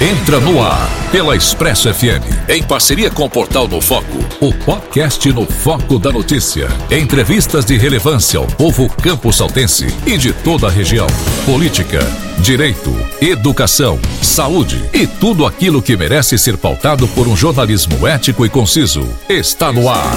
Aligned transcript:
Entra 0.00 0.38
no 0.38 0.62
ar 0.62 0.88
pela 1.10 1.34
Expresso 1.34 1.92
FM, 1.92 2.48
em 2.48 2.62
parceria 2.62 3.10
com 3.10 3.24
o 3.24 3.28
Portal 3.28 3.66
No 3.66 3.80
Foco, 3.80 4.18
o 4.40 4.54
podcast 4.54 5.32
No 5.32 5.44
Foco 5.44 5.98
da 5.98 6.12
Notícia. 6.12 6.68
Entrevistas 6.88 7.64
de 7.64 7.76
relevância 7.76 8.38
ao 8.38 8.46
povo 8.46 8.88
campo-saltense 8.88 9.88
e 10.06 10.16
de 10.16 10.32
toda 10.32 10.68
a 10.68 10.70
região. 10.70 11.08
Política, 11.44 11.98
direito, 12.38 12.94
educação, 13.20 13.98
saúde 14.22 14.80
e 14.92 15.04
tudo 15.04 15.44
aquilo 15.44 15.82
que 15.82 15.96
merece 15.96 16.38
ser 16.38 16.56
pautado 16.56 17.08
por 17.08 17.26
um 17.26 17.36
jornalismo 17.36 18.06
ético 18.06 18.46
e 18.46 18.48
conciso. 18.48 19.04
Está 19.28 19.72
no 19.72 19.88
ar. 19.88 20.16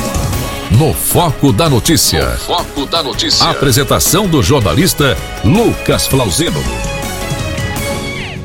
No 0.77 0.93
Foco 0.93 1.51
da 1.51 1.67
Notícia. 1.67 2.27
No 2.27 2.37
Foco 2.37 2.85
da 2.85 3.01
Notícia. 3.01 3.49
Apresentação 3.49 4.27
do 4.27 4.43
jornalista 4.43 5.17
Lucas 5.43 6.05
Flauzino. 6.05 6.63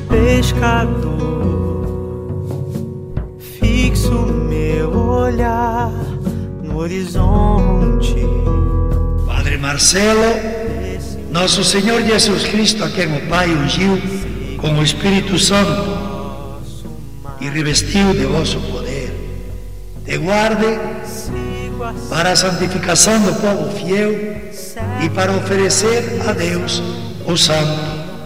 Pescador 0.09 1.06
olhar 5.27 5.91
no 6.63 6.79
horizonte. 6.79 8.15
Padre 9.27 9.59
Marcelo, 9.59 10.23
nosso 11.33 11.65
Senhor 11.65 12.01
Jesus 12.03 12.45
Cristo, 12.45 12.85
a 12.85 12.91
quem 12.91 13.17
o 13.17 13.27
Pai 13.29 13.51
ungiu 13.51 14.01
com 14.59 14.71
o 14.79 14.83
Espírito 14.83 15.39
Santo 15.39 16.61
e 17.41 17.49
revestiu 17.49 18.13
de 18.13 18.25
vosso 18.25 18.61
poder, 18.61 19.13
te 20.05 20.17
guarde 20.17 20.79
para 22.09 22.31
a 22.31 22.37
santificação 22.37 23.21
do 23.21 23.35
povo 23.35 23.71
fiel 23.77 24.13
e 25.05 25.11
para 25.11 25.33
oferecer 25.33 26.21
a 26.27 26.33
Deus 26.33 26.83
o 27.27 27.37
santo 27.37 27.81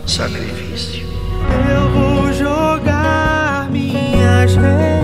sacrifício. 0.06 1.06
Eu 1.73 1.90
vou 1.90 2.32
jogar 2.32 3.70
minhas 3.70 4.54
redes 4.54 4.99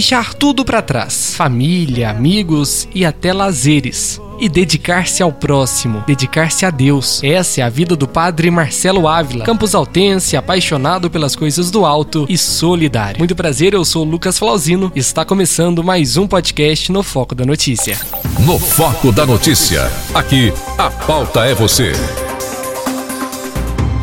Deixar 0.00 0.32
tudo 0.32 0.64
para 0.64 0.80
trás, 0.80 1.34
família, 1.34 2.08
amigos 2.08 2.88
e 2.94 3.04
até 3.04 3.34
lazeres. 3.34 4.18
E 4.40 4.48
dedicar-se 4.48 5.22
ao 5.22 5.30
próximo, 5.30 6.02
dedicar-se 6.06 6.64
a 6.64 6.70
Deus. 6.70 7.22
Essa 7.22 7.60
é 7.60 7.64
a 7.64 7.68
vida 7.68 7.94
do 7.94 8.08
padre 8.08 8.50
Marcelo 8.50 9.06
Ávila, 9.06 9.44
campus 9.44 9.74
altense, 9.74 10.38
apaixonado 10.38 11.10
pelas 11.10 11.36
coisas 11.36 11.70
do 11.70 11.84
alto 11.84 12.24
e 12.30 12.38
solidário. 12.38 13.18
Muito 13.18 13.36
prazer, 13.36 13.74
eu 13.74 13.84
sou 13.84 14.02
Lucas 14.02 14.38
Flauzino 14.38 14.90
e 14.96 15.00
está 15.00 15.22
começando 15.22 15.84
mais 15.84 16.16
um 16.16 16.26
podcast 16.26 16.90
no 16.90 17.02
Foco 17.02 17.34
da 17.34 17.44
Notícia. 17.44 17.98
No 18.46 18.58
Foco 18.58 19.12
da 19.12 19.26
Notícia. 19.26 19.82
Aqui, 20.14 20.50
a 20.78 20.88
pauta 20.88 21.44
é 21.44 21.54
você. 21.54 21.92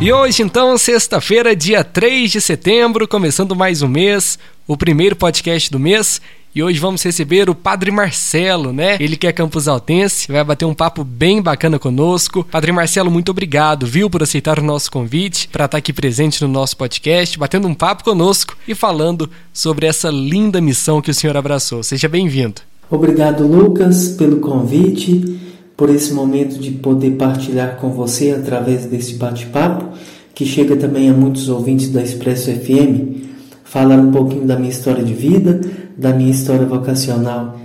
E 0.00 0.12
hoje, 0.12 0.44
então, 0.44 0.78
sexta-feira, 0.78 1.56
dia 1.56 1.82
3 1.82 2.30
de 2.30 2.40
setembro, 2.40 3.08
começando 3.08 3.56
mais 3.56 3.82
um 3.82 3.88
mês, 3.88 4.38
o 4.64 4.76
primeiro 4.76 5.16
podcast 5.16 5.68
do 5.72 5.78
mês. 5.80 6.20
E 6.54 6.62
hoje 6.62 6.78
vamos 6.78 7.02
receber 7.02 7.50
o 7.50 7.54
Padre 7.54 7.90
Marcelo, 7.90 8.72
né? 8.72 8.96
Ele 9.00 9.16
que 9.16 9.26
é 9.26 9.32
Campus 9.32 9.66
Altense, 9.66 10.30
vai 10.30 10.44
bater 10.44 10.64
um 10.64 10.72
papo 10.72 11.02
bem 11.02 11.42
bacana 11.42 11.80
conosco. 11.80 12.44
Padre 12.44 12.70
Marcelo, 12.70 13.10
muito 13.10 13.30
obrigado, 13.32 13.86
viu, 13.86 14.08
por 14.08 14.22
aceitar 14.22 14.60
o 14.60 14.64
nosso 14.64 14.88
convite 14.88 15.48
para 15.48 15.64
estar 15.64 15.78
aqui 15.78 15.92
presente 15.92 16.40
no 16.42 16.48
nosso 16.48 16.76
podcast, 16.76 17.36
batendo 17.36 17.66
um 17.66 17.74
papo 17.74 18.04
conosco 18.04 18.56
e 18.68 18.76
falando 18.76 19.28
sobre 19.52 19.84
essa 19.84 20.10
linda 20.10 20.60
missão 20.60 21.02
que 21.02 21.10
o 21.10 21.14
senhor 21.14 21.36
abraçou. 21.36 21.82
Seja 21.82 22.08
bem-vindo. 22.08 22.62
Obrigado, 22.88 23.44
Lucas, 23.48 24.10
pelo 24.10 24.36
convite, 24.36 25.40
por 25.78 25.90
esse 25.90 26.12
momento 26.12 26.58
de 26.58 26.72
poder 26.72 27.12
partilhar 27.12 27.76
com 27.76 27.90
você 27.90 28.32
através 28.32 28.84
desse 28.86 29.14
bate-papo, 29.14 29.96
que 30.34 30.44
chega 30.44 30.74
também 30.74 31.08
a 31.08 31.14
muitos 31.14 31.48
ouvintes 31.48 31.88
da 31.90 32.02
Expresso 32.02 32.50
FM, 32.50 33.28
falar 33.62 33.94
um 33.94 34.10
pouquinho 34.10 34.44
da 34.44 34.56
minha 34.56 34.72
história 34.72 35.04
de 35.04 35.14
vida, 35.14 35.60
da 35.96 36.12
minha 36.12 36.32
história 36.32 36.66
vocacional. 36.66 37.60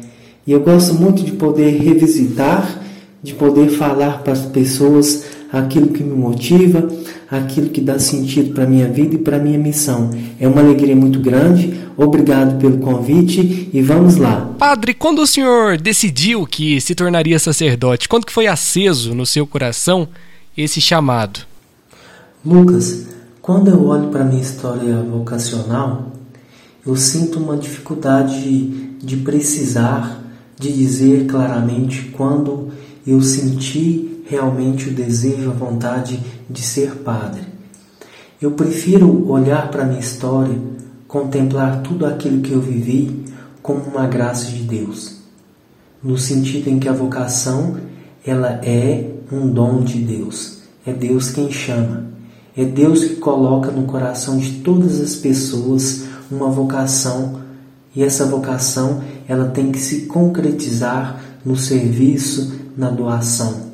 E 0.45 0.51
eu 0.51 0.59
gosto 0.59 0.93
muito 0.93 1.23
de 1.23 1.31
poder 1.31 1.71
revisitar, 1.71 2.83
de 3.23 3.33
poder 3.33 3.69
falar 3.69 4.21
para 4.21 4.33
as 4.33 4.45
pessoas 4.45 5.22
aquilo 5.53 5.89
que 5.89 6.03
me 6.03 6.15
motiva, 6.15 6.87
aquilo 7.29 7.69
que 7.69 7.79
dá 7.79 7.99
sentido 7.99 8.55
para 8.55 8.63
a 8.63 8.67
minha 8.67 8.87
vida 8.87 9.13
e 9.13 9.19
para 9.19 9.37
a 9.37 9.39
minha 9.39 9.59
missão. 9.59 10.09
É 10.39 10.47
uma 10.47 10.61
alegria 10.61 10.95
muito 10.95 11.19
grande. 11.19 11.79
Obrigado 11.95 12.57
pelo 12.57 12.79
convite 12.79 13.69
e 13.71 13.81
vamos 13.83 14.15
lá. 14.15 14.51
Padre, 14.57 14.95
quando 14.95 15.19
o 15.21 15.27
senhor 15.27 15.77
decidiu 15.77 16.47
que 16.47 16.81
se 16.81 16.95
tornaria 16.95 17.37
sacerdote, 17.37 18.09
quando 18.09 18.25
que 18.25 18.33
foi 18.33 18.47
aceso 18.47 19.13
no 19.13 19.27
seu 19.27 19.45
coração 19.45 20.07
esse 20.57 20.81
chamado? 20.81 21.41
Lucas, 22.43 23.05
quando 23.39 23.69
eu 23.69 23.85
olho 23.85 24.07
para 24.07 24.21
a 24.21 24.25
minha 24.25 24.41
história 24.41 25.03
vocacional, 25.03 26.11
eu 26.85 26.95
sinto 26.95 27.37
uma 27.37 27.55
dificuldade 27.55 28.41
de, 28.41 29.05
de 29.05 29.17
precisar, 29.17 30.19
de 30.59 30.73
dizer 30.73 31.27
claramente 31.27 32.09
quando 32.11 32.69
eu 33.05 33.21
senti 33.21 34.12
realmente 34.33 34.89
o 34.89 34.93
desejo, 34.93 35.51
a 35.51 35.53
vontade 35.53 36.19
de 36.49 36.61
ser 36.61 36.95
padre. 36.95 37.41
Eu 38.41 38.51
prefiro 38.51 39.29
olhar 39.29 39.69
para 39.69 39.83
a 39.83 39.85
minha 39.85 39.99
história, 39.99 40.57
contemplar 41.07 41.83
tudo 41.83 42.03
aquilo 42.07 42.41
que 42.41 42.51
eu 42.51 42.59
vivi 42.59 43.25
como 43.61 43.83
uma 43.83 44.07
graça 44.07 44.45
de 44.45 44.63
Deus, 44.63 45.17
no 46.03 46.17
sentido 46.17 46.67
em 46.67 46.79
que 46.79 46.89
a 46.89 46.93
vocação 46.93 47.77
ela 48.25 48.59
é 48.63 49.11
um 49.31 49.47
dom 49.47 49.83
de 49.83 49.99
Deus, 49.99 50.63
é 50.83 50.91
Deus 50.91 51.29
quem 51.29 51.51
chama, 51.51 52.07
é 52.57 52.65
Deus 52.65 53.03
que 53.03 53.15
coloca 53.17 53.69
no 53.69 53.83
coração 53.83 54.37
de 54.37 54.61
todas 54.61 54.99
as 54.99 55.15
pessoas 55.15 56.05
uma 56.31 56.49
vocação 56.49 57.39
e 57.95 58.01
essa 58.03 58.25
vocação 58.25 59.03
ela 59.27 59.49
tem 59.49 59.71
que 59.71 59.79
se 59.79 60.07
concretizar 60.07 61.21
no 61.45 61.55
serviço, 61.55 62.51
na 62.75 62.89
doação. 62.89 63.72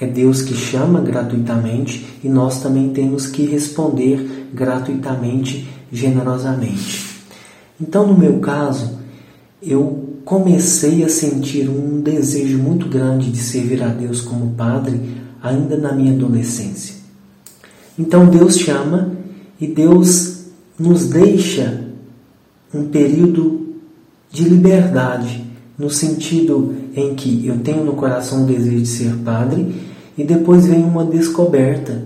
É 0.00 0.06
Deus 0.06 0.42
que 0.42 0.54
chama 0.54 1.00
gratuitamente 1.00 2.06
e 2.22 2.28
nós 2.28 2.62
também 2.62 2.90
temos 2.90 3.26
que 3.26 3.44
responder 3.44 4.48
gratuitamente, 4.54 5.68
generosamente. 5.90 7.08
Então, 7.80 8.06
no 8.06 8.16
meu 8.16 8.38
caso, 8.38 8.98
eu 9.62 10.20
comecei 10.24 11.02
a 11.04 11.08
sentir 11.08 11.68
um 11.68 12.00
desejo 12.00 12.58
muito 12.58 12.86
grande 12.86 13.30
de 13.30 13.38
servir 13.38 13.82
a 13.82 13.88
Deus 13.88 14.20
como 14.20 14.52
padre 14.54 15.00
ainda 15.42 15.76
na 15.76 15.92
minha 15.92 16.12
adolescência. 16.12 16.94
Então, 17.98 18.26
Deus 18.26 18.58
chama 18.58 19.12
e 19.60 19.66
Deus 19.66 20.44
nos 20.78 21.08
deixa 21.08 21.88
um 22.72 22.84
período 22.84 23.74
de 24.30 24.44
liberdade, 24.44 25.44
no 25.76 25.90
sentido 25.90 26.74
em 26.94 27.14
que 27.14 27.46
eu 27.46 27.58
tenho 27.58 27.84
no 27.84 27.94
coração 27.94 28.44
o 28.44 28.46
desejo 28.46 28.80
de 28.82 28.86
ser 28.86 29.14
padre 29.24 29.87
e 30.18 30.24
depois 30.24 30.66
vem 30.66 30.82
uma 30.82 31.04
descoberta, 31.04 32.02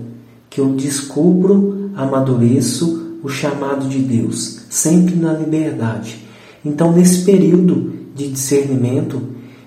que 0.47 0.61
eu 0.61 0.69
descubro, 0.75 1.89
amadureço 1.95 3.17
o 3.23 3.27
chamado 3.27 3.89
de 3.89 3.97
Deus, 3.99 4.59
sempre 4.69 5.15
na 5.15 5.33
liberdade. 5.33 6.17
Então, 6.63 6.91
nesse 6.91 7.23
período 7.23 7.91
de 8.15 8.29
discernimento, 8.29 9.19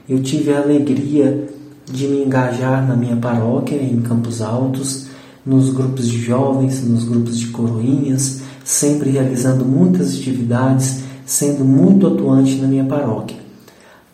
eu 0.08 0.22
tive 0.22 0.52
a 0.52 0.60
alegria 0.60 1.48
de 1.84 2.06
me 2.06 2.22
engajar 2.22 2.86
na 2.86 2.94
minha 2.94 3.16
paróquia, 3.16 3.76
em 3.76 4.00
Campos 4.00 4.40
Altos, 4.40 5.06
nos 5.44 5.70
grupos 5.70 6.08
de 6.08 6.20
jovens, 6.20 6.84
nos 6.86 7.04
grupos 7.04 7.38
de 7.38 7.48
coroinhas, 7.48 8.42
sempre 8.64 9.10
realizando 9.10 9.64
muitas 9.64 10.14
atividades, 10.14 11.02
sendo 11.24 11.64
muito 11.64 12.06
atuante 12.06 12.56
na 12.56 12.68
minha 12.68 12.84
paróquia. 12.84 13.45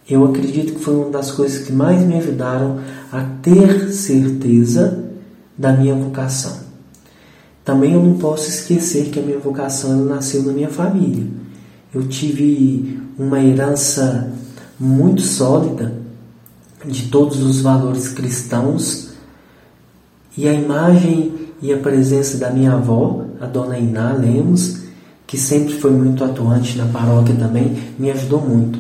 Eu 0.08 0.24
acredito 0.24 0.74
que 0.74 0.80
foi 0.84 0.94
uma 0.94 1.10
das 1.10 1.30
coisas 1.30 1.64
que 1.64 1.72
mais 1.72 2.02
me 2.02 2.16
ajudaram 2.16 2.80
a 3.10 3.22
ter 3.41 3.92
certeza 3.92 5.04
da 5.56 5.72
minha 5.72 5.94
vocação. 5.94 6.60
Também 7.65 7.92
eu 7.92 8.03
não 8.03 8.18
posso 8.18 8.48
esquecer 8.48 9.10
que 9.10 9.21
a 9.21 9.22
minha 9.22 9.38
vocação 9.38 10.04
nasceu 10.04 10.42
na 10.42 10.53
minha 10.53 10.68
família. 10.68 11.27
Eu 11.94 12.09
tive 12.09 13.00
uma 13.16 13.41
herança 13.41 14.32
muito 14.78 15.22
sólida 15.22 15.92
de 16.84 17.09
todos 17.09 17.41
os 17.42 17.60
valores 17.60 18.09
cristãos 18.09 19.10
e 20.36 20.48
a 20.48 20.53
imagem 20.53 21.32
e 21.60 21.72
a 21.72 21.78
presença 21.78 22.38
da 22.38 22.50
minha 22.50 22.72
avó, 22.72 23.24
a 23.41 23.47
dona 23.47 23.78
Iná 23.78 24.12
Lemos, 24.12 24.78
que 25.27 25.38
sempre 25.38 25.74
foi 25.74 25.92
muito 25.92 26.24
atuante 26.24 26.77
na 26.77 26.86
paróquia 26.86 27.36
também, 27.36 27.78
me 27.97 28.10
ajudou 28.10 28.41
muito. 28.41 28.78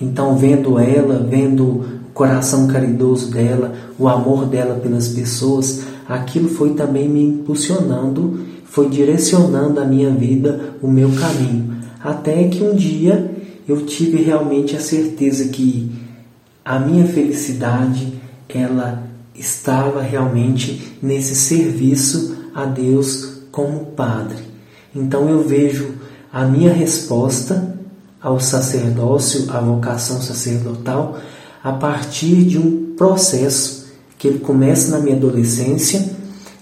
Então, 0.00 0.36
vendo 0.36 0.78
ela, 0.78 1.18
vendo 1.18 1.64
o 1.64 1.84
coração 2.14 2.66
caridoso 2.66 3.30
dela, 3.30 3.74
o 3.98 4.08
amor 4.08 4.46
dela 4.46 4.76
pelas 4.76 5.08
pessoas, 5.08 5.82
aquilo 6.08 6.48
foi 6.48 6.74
também 6.74 7.08
me 7.08 7.22
impulsionando, 7.22 8.40
foi 8.64 8.88
direcionando 8.88 9.80
a 9.80 9.84
minha 9.84 10.10
vida, 10.10 10.74
o 10.80 10.88
meu 10.88 11.10
caminho. 11.12 11.76
Até 12.02 12.44
que 12.44 12.62
um 12.62 12.74
dia 12.74 13.30
eu 13.68 13.84
tive 13.84 14.22
realmente 14.22 14.74
a 14.74 14.80
certeza 14.80 15.48
que 15.48 15.92
a 16.64 16.78
minha 16.78 17.06
felicidade 17.06 18.14
ela 18.48 19.02
estava 19.34 20.02
realmente 20.02 20.96
nesse 21.02 21.34
serviço 21.34 22.36
a 22.54 22.64
Deus 22.64 23.42
como 23.50 23.86
padre. 23.86 24.38
Então 24.94 25.28
eu 25.28 25.42
vejo 25.42 25.94
a 26.32 26.44
minha 26.44 26.72
resposta 26.72 27.79
ao 28.22 28.38
sacerdócio, 28.38 29.50
à 29.50 29.60
vocação 29.60 30.20
sacerdotal, 30.20 31.18
a 31.62 31.72
partir 31.72 32.44
de 32.44 32.58
um 32.58 32.94
processo 32.96 33.86
que 34.18 34.28
ele 34.28 34.38
começa 34.38 34.90
na 34.90 35.02
minha 35.02 35.16
adolescência 35.16 36.10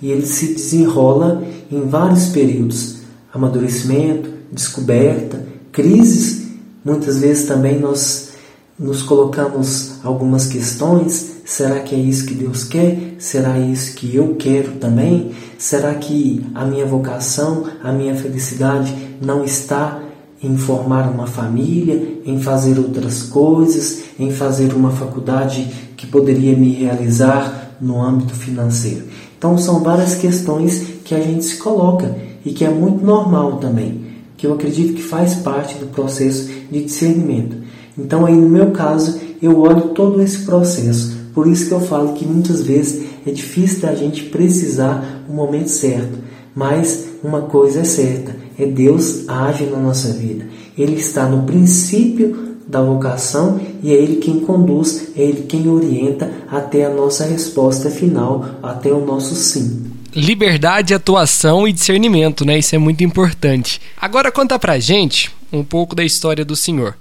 e 0.01 0.11
ele 0.11 0.27
se 0.27 0.55
desenrola 0.55 1.43
em 1.71 1.87
vários 1.89 2.27
períodos: 2.27 2.99
amadurecimento, 3.33 4.31
descoberta, 4.53 5.45
crises. 5.73 6.47
Muitas 6.85 7.19
vezes 7.19 7.47
também 7.47 7.79
nós 7.79 8.31
nos 8.79 9.03
colocamos 9.03 9.95
algumas 10.05 10.47
questões: 10.47 11.39
será 11.45 11.81
que 11.81 11.95
é 11.95 11.99
isso 11.99 12.27
que 12.27 12.35
Deus 12.35 12.65
quer? 12.65 13.17
Será 13.19 13.59
isso 13.59 13.95
que 13.95 14.15
eu 14.15 14.37
quero 14.37 14.73
também? 14.75 15.33
Será 15.59 15.95
que 15.95 16.47
a 16.55 16.65
minha 16.65 16.87
vocação, 16.87 17.65
a 17.83 17.91
minha 17.93 18.15
felicidade 18.15 18.95
não 19.21 19.45
está 19.45 20.01
em 20.43 20.57
formar 20.57 21.11
uma 21.11 21.27
família, 21.27 22.21
em 22.25 22.41
fazer 22.41 22.79
outras 22.79 23.23
coisas, 23.25 24.03
em 24.19 24.31
fazer 24.31 24.73
uma 24.73 24.91
faculdade 24.91 25.67
que 25.97 26.07
poderia 26.07 26.57
me 26.57 26.73
realizar 26.73 27.77
no 27.81 28.01
âmbito 28.01 28.35
financeiro? 28.35 29.05
Então 29.37 29.57
são 29.57 29.83
várias 29.83 30.15
questões 30.15 30.85
que 31.05 31.15
a 31.15 31.21
gente 31.21 31.45
se 31.45 31.57
coloca 31.57 32.17
e 32.45 32.53
que 32.53 32.65
é 32.65 32.71
muito 32.71 33.05
normal 33.05 33.57
também, 33.59 34.07
que 34.37 34.47
eu 34.47 34.55
acredito 34.55 34.95
que 34.95 35.03
faz 35.03 35.35
parte 35.37 35.77
do 35.77 35.87
processo 35.87 36.49
de 36.71 36.85
discernimento. 36.85 37.57
Então 37.97 38.27
aí 38.27 38.35
no 38.35 38.49
meu 38.49 38.71
caso, 38.71 39.19
eu 39.41 39.59
olho 39.61 39.89
todo 39.89 40.23
esse 40.23 40.45
processo. 40.45 41.17
Por 41.35 41.47
isso 41.47 41.69
que 41.69 41.73
eu 41.73 41.81
falo 41.81 42.15
que 42.15 42.27
muitas 42.27 42.63
vezes 42.63 43.07
é 43.27 43.31
difícil 43.31 43.81
da 43.81 43.95
gente 43.95 44.25
precisar 44.25 45.25
o 45.29 45.33
momento 45.33 45.69
certo. 45.69 46.19
Mas 46.55 47.07
uma 47.23 47.43
coisa 47.43 47.81
é 47.81 47.85
certa, 47.85 48.35
é 48.59 48.67
Deus 48.67 49.29
age 49.29 49.65
na 49.65 49.79
nossa 49.79 50.13
vida. 50.13 50.47
Ele 50.77 50.97
está 50.97 51.27
no 51.27 51.45
princípio 51.45 52.57
da 52.67 52.83
vocação 52.83 53.61
e 53.83 53.93
é 53.93 53.95
Ele 53.95 54.17
quem 54.17 54.41
conduz, 54.41 55.09
é 55.17 55.23
Ele 55.23 55.43
quem 55.43 55.69
orienta 55.69 56.31
até 56.51 56.85
a 56.85 56.91
nossa 56.91 57.25
resposta 57.25 57.91
final, 57.91 58.45
até 58.63 58.93
o 58.93 59.05
nosso 59.05 59.35
sim. 59.35 59.91
Liberdade, 60.15 60.95
atuação 60.95 61.67
e 61.69 61.73
discernimento, 61.73 62.45
né? 62.45 62.59
Isso 62.59 62.75
é 62.75 62.79
muito 62.79 63.05
importante. 63.05 63.81
Agora 64.01 64.33
conta 64.33 64.59
pra 64.59 64.79
gente 64.79 65.31
um 65.53 65.63
pouco 65.63 65.95
da 65.95 66.05
história 66.05 66.45
do 66.45 66.57
Senhor. 66.57 66.97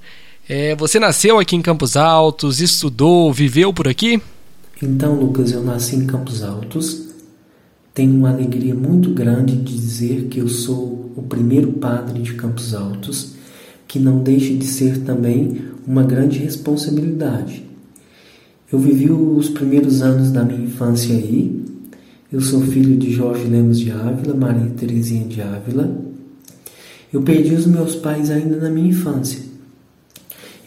É, 0.48 0.76
você 0.76 1.00
nasceu 1.00 1.40
aqui 1.40 1.56
em 1.56 1.62
Campos 1.62 1.98
Altos, 1.98 2.62
estudou, 2.62 3.34
viveu 3.34 3.74
por 3.74 3.88
aqui? 3.88 4.22
Então, 4.82 5.16
Lucas, 5.16 5.52
eu 5.52 5.62
nasci 5.62 5.96
em 5.96 6.06
Campos 6.06 6.44
Altos. 6.44 7.08
Tenho 7.98 8.14
uma 8.14 8.30
alegria 8.30 8.76
muito 8.76 9.10
grande 9.10 9.56
de 9.56 9.76
dizer 9.76 10.26
que 10.26 10.40
eu 10.40 10.48
sou 10.48 11.12
o 11.16 11.24
primeiro 11.24 11.72
padre 11.72 12.22
de 12.22 12.36
Campos 12.36 12.76
Altos, 12.76 13.34
que 13.88 13.98
não 13.98 14.22
deixa 14.22 14.54
de 14.54 14.68
ser 14.68 15.00
também 15.00 15.64
uma 15.88 16.04
grande 16.04 16.38
responsabilidade. 16.38 17.66
Eu 18.72 18.78
vivi 18.78 19.10
os 19.10 19.50
primeiros 19.50 20.04
anos 20.04 20.30
da 20.30 20.44
minha 20.44 20.66
infância 20.66 21.16
aí. 21.16 21.66
Eu 22.32 22.40
sou 22.40 22.62
filho 22.62 22.96
de 22.98 23.12
Jorge 23.12 23.46
Lemos 23.46 23.80
de 23.80 23.90
Ávila, 23.90 24.36
Maria 24.36 24.70
Terezinha 24.78 25.28
de 25.28 25.42
Ávila. 25.42 25.90
Eu 27.12 27.24
perdi 27.24 27.56
os 27.56 27.66
meus 27.66 27.96
pais 27.96 28.30
ainda 28.30 28.58
na 28.58 28.70
minha 28.70 28.90
infância. 28.90 29.40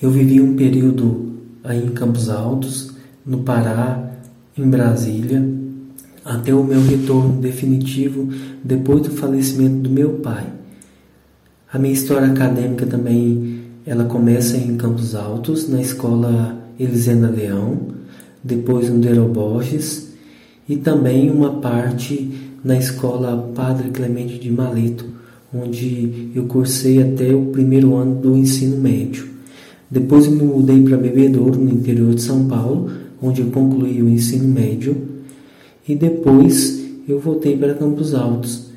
Eu 0.03 0.11
vivi 0.11 0.41
um 0.41 0.57
período 0.57 1.33
aí 1.63 1.79
em 1.79 1.91
Campos 1.91 2.29
Altos, 2.29 2.91
no 3.25 3.45
Pará, 3.45 4.15
em 4.59 4.69
Brasília, 4.69 5.60
até 6.25 6.55
o 6.55 6.63
meu 6.63 6.83
retorno 6.83 7.41
definitivo 7.41 8.29
depois 8.63 9.03
do 9.03 9.11
falecimento 9.11 9.77
do 9.77 9.91
meu 9.91 10.15
pai. 10.15 10.47
A 11.73 11.79
minha 11.79 11.93
história 11.93 12.29
acadêmica 12.29 12.87
também 12.87 13.61
ela 13.87 14.05
começa 14.05 14.57
em 14.57 14.77
Campos 14.77 15.15
Altos, 15.15 15.69
na 15.69 15.81
escola 15.81 16.57
Elisena 16.79 17.31
Leão, 17.31 17.89
depois 18.43 18.89
no 18.91 18.99
Dero 18.99 19.25
Borges 19.27 20.11
e 20.69 20.77
também 20.77 21.31
uma 21.31 21.55
parte 21.61 22.31
na 22.65 22.77
escola 22.77 23.51
Padre 23.55 23.91
Clemente 23.91 24.39
de 24.39 24.51
Maleto, 24.51 25.05
onde 25.53 26.31
eu 26.35 26.45
cursei 26.45 27.03
até 27.03 27.35
o 27.35 27.47
primeiro 27.47 27.97
ano 27.97 28.21
do 28.21 28.37
ensino 28.37 28.77
médio. 28.77 29.29
Depois 29.91 30.29
me 30.29 30.43
mudei 30.43 30.83
para 30.83 30.97
Bebedouro, 30.97 31.59
no 31.59 31.71
interior 31.71 32.15
de 32.15 32.23
São 32.23 32.47
Paulo, 32.47 32.91
onde 33.21 33.41
eu 33.41 33.49
concluí 33.49 34.01
o 34.01 34.09
ensino 34.09 34.47
médio. 34.47 34.97
E 35.87 35.95
depois 35.95 36.81
eu 37.09 37.19
voltei 37.19 37.57
para 37.57 37.75
Campos 37.75 38.15
Altos. 38.15 38.71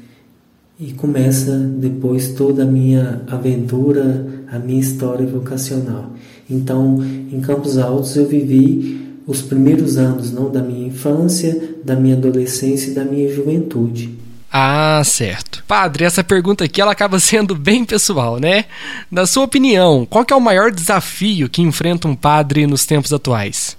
E 0.79 0.91
começa 0.93 1.57
depois 1.57 2.33
toda 2.33 2.63
a 2.63 2.65
minha 2.65 3.21
aventura, 3.27 4.43
a 4.51 4.57
minha 4.57 4.79
história 4.79 5.25
vocacional. 5.25 6.11
Então, 6.49 6.99
em 7.31 7.39
Campos 7.41 7.77
Altos 7.77 8.15
eu 8.15 8.27
vivi 8.27 9.01
os 9.25 9.41
primeiros 9.41 9.97
anos 9.97 10.31
não 10.31 10.51
da 10.51 10.61
minha 10.61 10.87
infância, 10.87 11.75
da 11.83 11.95
minha 11.95 12.15
adolescência 12.15 12.91
e 12.91 12.93
da 12.93 13.05
minha 13.05 13.33
juventude. 13.33 14.17
Ah, 14.51 15.01
certo. 15.03 15.63
Padre, 15.67 16.03
essa 16.03 16.23
pergunta 16.23 16.65
aqui 16.65 16.79
ela 16.79 16.91
acaba 16.91 17.17
sendo 17.21 17.55
bem 17.55 17.83
pessoal, 17.83 18.39
né? 18.39 18.65
Na 19.09 19.25
sua 19.25 19.43
opinião, 19.43 20.05
qual 20.07 20.25
é 20.29 20.35
o 20.35 20.41
maior 20.41 20.71
desafio 20.71 21.49
que 21.49 21.61
enfrenta 21.61 22.07
um 22.07 22.15
padre 22.15 22.67
nos 22.67 22.85
tempos 22.85 23.11
atuais? 23.11 23.75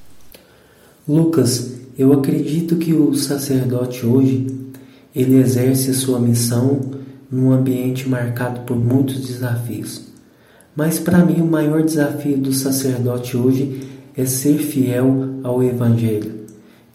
Lucas, 1.07 1.73
eu 1.99 2.15
acredito 2.15 2.77
que 2.77 2.95
o 2.95 3.15
sacerdote 3.15 4.07
hoje 4.07 4.47
ele 5.15 5.37
exerce 5.37 5.91
a 5.91 5.95
sua 5.95 6.19
missão 6.19 6.81
num 7.31 7.53
ambiente 7.53 8.09
marcado 8.09 8.61
por 8.61 8.75
muitos 8.77 9.21
desafios. 9.21 10.03
Mas 10.75 10.99
para 10.99 11.23
mim 11.23 11.43
o 11.43 11.47
maior 11.47 11.83
desafio 11.83 12.39
do 12.39 12.55
sacerdote 12.55 13.37
hoje 13.37 13.83
é 14.17 14.25
ser 14.25 14.59
fiel 14.59 15.41
ao 15.43 15.63
evangelho, 15.63 16.47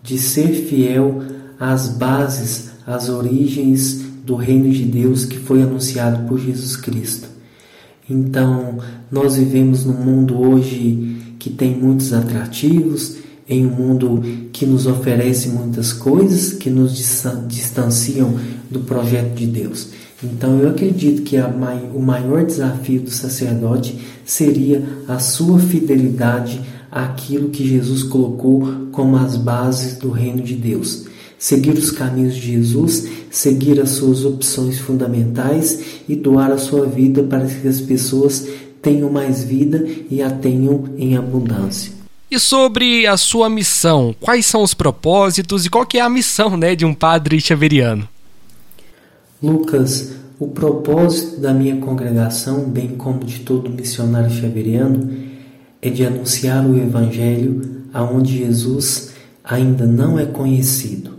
de 0.01 0.17
ser 0.17 0.53
fiel 0.53 1.21
às 1.59 1.89
bases 1.89 2.71
as 2.87 3.09
origens 3.09 4.01
do 4.25 4.35
reino 4.35 4.71
de 4.71 4.85
Deus 4.85 5.23
que 5.23 5.37
foi 5.37 5.61
anunciado 5.61 6.27
por 6.27 6.39
Jesus 6.39 6.75
Cristo. 6.75 7.27
Então, 8.09 8.79
nós 9.11 9.35
vivemos 9.35 9.85
num 9.85 9.93
mundo 9.93 10.41
hoje 10.41 11.35
que 11.37 11.51
tem 11.51 11.75
muitos 11.75 12.11
atrativos, 12.11 13.17
em 13.49 13.65
um 13.65 13.69
mundo 13.69 14.21
que 14.53 14.65
nos 14.65 14.85
oferece 14.85 15.49
muitas 15.49 15.91
coisas 15.91 16.53
que 16.53 16.69
nos 16.69 16.95
distanciam 17.47 18.35
do 18.69 18.81
projeto 18.81 19.33
de 19.33 19.47
Deus. 19.47 19.87
Então, 20.23 20.59
eu 20.59 20.69
acredito 20.69 21.23
que 21.23 21.37
o 21.37 22.01
maior 22.01 22.45
desafio 22.45 23.01
do 23.01 23.09
sacerdote 23.09 23.97
seria 24.25 24.83
a 25.07 25.17
sua 25.17 25.57
fidelidade 25.59 26.61
àquilo 26.91 27.49
que 27.49 27.67
Jesus 27.67 28.03
colocou 28.03 28.67
como 28.91 29.17
as 29.17 29.35
bases 29.35 29.97
do 29.97 30.09
reino 30.09 30.43
de 30.43 30.55
Deus 30.55 31.09
seguir 31.39 31.71
os 31.71 31.89
caminhos 31.89 32.35
de 32.35 32.51
Jesus, 32.51 33.07
seguir 33.31 33.79
as 33.79 33.91
suas 33.91 34.25
opções 34.25 34.77
fundamentais 34.77 36.01
e 36.07 36.15
doar 36.15 36.51
a 36.51 36.57
sua 36.57 36.85
vida 36.85 37.23
para 37.23 37.45
que 37.45 37.65
as 37.65 37.79
pessoas 37.79 38.45
tenham 38.81 39.09
mais 39.09 39.41
vida 39.41 39.87
e 40.11 40.21
a 40.21 40.29
tenham 40.29 40.83
em 40.97 41.15
abundância. 41.15 41.98
E 42.31 42.37
sobre 42.37 43.07
a 43.07 43.17
sua 43.17 43.49
missão, 43.49 44.15
quais 44.19 44.45
são 44.45 44.61
os 44.61 44.75
propósitos 44.75 45.65
e 45.65 45.69
qual 45.69 45.83
que 45.83 45.97
é 45.97 46.01
a 46.01 46.09
missão 46.09 46.55
né, 46.55 46.75
de 46.75 46.85
um 46.85 46.93
padre 46.93 47.41
xaveriano? 47.41 48.07
Lucas, 49.41 50.11
o 50.37 50.47
propósito 50.47 51.41
da 51.41 51.51
minha 51.53 51.77
congregação, 51.77 52.69
bem 52.69 52.89
como 52.89 53.25
de 53.25 53.39
todo 53.39 53.69
missionário 53.69 54.29
xaveriano, 54.29 55.11
é 55.81 55.89
de 55.89 56.05
anunciar 56.05 56.63
o 56.65 56.77
Evangelho 56.77 57.83
aonde 57.91 58.37
Jesus 58.37 59.09
ainda 59.43 59.87
não 59.87 60.19
é 60.19 60.25
conhecido. 60.25 61.17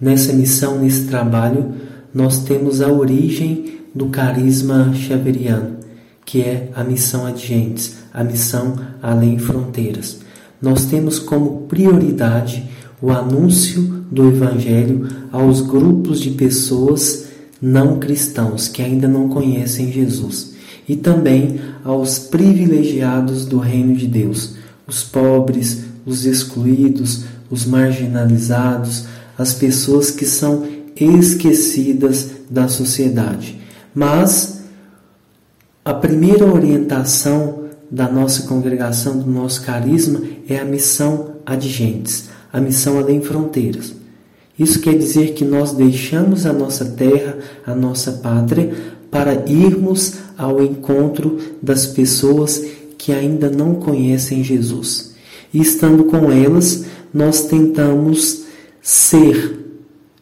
Nessa 0.00 0.32
missão, 0.32 0.80
nesse 0.80 1.06
trabalho, 1.06 1.72
nós 2.12 2.40
temos 2.42 2.80
a 2.80 2.88
origem 2.88 3.80
do 3.94 4.06
carisma 4.08 4.92
xaveriano, 4.92 5.76
que 6.24 6.42
é 6.42 6.68
a 6.74 6.82
missão 6.82 7.26
adiantes, 7.26 7.99
a 8.12 8.24
missão 8.24 8.76
além 9.02 9.38
fronteiras. 9.38 10.20
Nós 10.60 10.84
temos 10.84 11.18
como 11.18 11.62
prioridade 11.62 12.68
o 13.00 13.10
anúncio 13.10 13.82
do 14.10 14.28
Evangelho 14.28 15.08
aos 15.32 15.62
grupos 15.62 16.20
de 16.20 16.30
pessoas 16.30 17.26
não 17.60 17.98
cristãos 17.98 18.68
que 18.68 18.82
ainda 18.82 19.06
não 19.06 19.28
conhecem 19.28 19.92
Jesus 19.92 20.54
e 20.88 20.96
também 20.96 21.60
aos 21.84 22.18
privilegiados 22.18 23.46
do 23.46 23.58
reino 23.58 23.94
de 23.94 24.06
Deus, 24.06 24.54
os 24.86 25.04
pobres, 25.04 25.84
os 26.04 26.24
excluídos, 26.24 27.24
os 27.48 27.64
marginalizados, 27.64 29.04
as 29.38 29.54
pessoas 29.54 30.10
que 30.10 30.26
são 30.26 30.66
esquecidas 30.96 32.30
da 32.50 32.66
sociedade. 32.66 33.60
Mas 33.94 34.62
a 35.84 35.94
primeira 35.94 36.44
orientação 36.44 37.59
da 37.90 38.08
nossa 38.08 38.46
congregação, 38.46 39.18
do 39.18 39.30
nosso 39.30 39.62
carisma, 39.62 40.22
é 40.48 40.58
a 40.58 40.64
missão 40.64 41.36
adigentes, 41.44 42.28
a 42.52 42.60
missão 42.60 42.98
além 42.98 43.20
fronteiras. 43.20 43.94
Isso 44.58 44.80
quer 44.80 44.96
dizer 44.96 45.32
que 45.32 45.44
nós 45.44 45.72
deixamos 45.72 46.46
a 46.46 46.52
nossa 46.52 46.84
terra, 46.84 47.38
a 47.66 47.74
nossa 47.74 48.12
pátria, 48.12 48.72
para 49.10 49.50
irmos 49.50 50.14
ao 50.36 50.62
encontro 50.62 51.38
das 51.62 51.86
pessoas 51.86 52.64
que 52.96 53.12
ainda 53.12 53.50
não 53.50 53.74
conhecem 53.74 54.44
Jesus. 54.44 55.14
E 55.52 55.60
estando 55.60 56.04
com 56.04 56.30
elas, 56.30 56.84
nós 57.12 57.46
tentamos 57.46 58.44
ser 58.80 59.58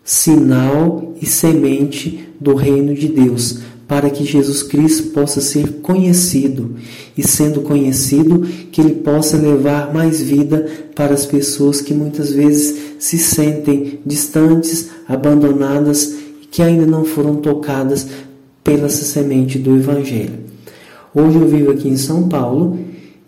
sinal 0.02 1.14
e 1.20 1.26
semente 1.26 2.28
do 2.40 2.54
reino 2.54 2.94
de 2.94 3.08
Deus, 3.08 3.58
para 3.88 4.10
que 4.10 4.22
Jesus 4.22 4.62
Cristo 4.62 5.04
possa 5.14 5.40
ser 5.40 5.80
conhecido 5.80 6.76
e, 7.16 7.26
sendo 7.26 7.62
conhecido, 7.62 8.46
que 8.70 8.82
ele 8.82 8.96
possa 8.96 9.38
levar 9.38 9.94
mais 9.94 10.20
vida 10.20 10.66
para 10.94 11.14
as 11.14 11.24
pessoas 11.24 11.80
que 11.80 11.94
muitas 11.94 12.30
vezes 12.30 12.96
se 12.98 13.16
sentem 13.16 14.00
distantes, 14.04 14.90
abandonadas 15.08 16.14
e 16.42 16.46
que 16.46 16.62
ainda 16.62 16.84
não 16.86 17.06
foram 17.06 17.36
tocadas 17.36 18.06
pela 18.62 18.90
semente 18.90 19.58
do 19.58 19.74
Evangelho. 19.74 20.40
Hoje 21.14 21.38
eu 21.38 21.48
vivo 21.48 21.70
aqui 21.70 21.88
em 21.88 21.96
São 21.96 22.28
Paulo 22.28 22.78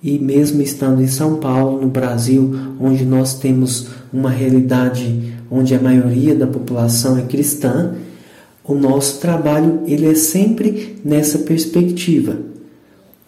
e, 0.03 0.19
mesmo 0.19 0.61
estando 0.61 1.01
em 1.01 1.09
São 1.09 1.37
Paulo, 1.37 1.81
no 1.81 1.89
Brasil, 1.89 2.55
onde 2.79 3.07
nós 3.07 3.33
temos 3.39 3.87
uma 4.13 4.31
realidade 4.31 5.33
onde 5.51 5.75
a 5.75 5.81
maioria 5.81 6.35
da 6.35 6.47
população 6.47 7.17
é 7.17 7.23
cristã, 7.23 7.95
o 8.71 8.75
nosso 8.79 9.19
trabalho 9.19 9.81
ele 9.85 10.07
é 10.07 10.15
sempre 10.15 10.97
nessa 11.05 11.41
perspectiva. 11.41 12.39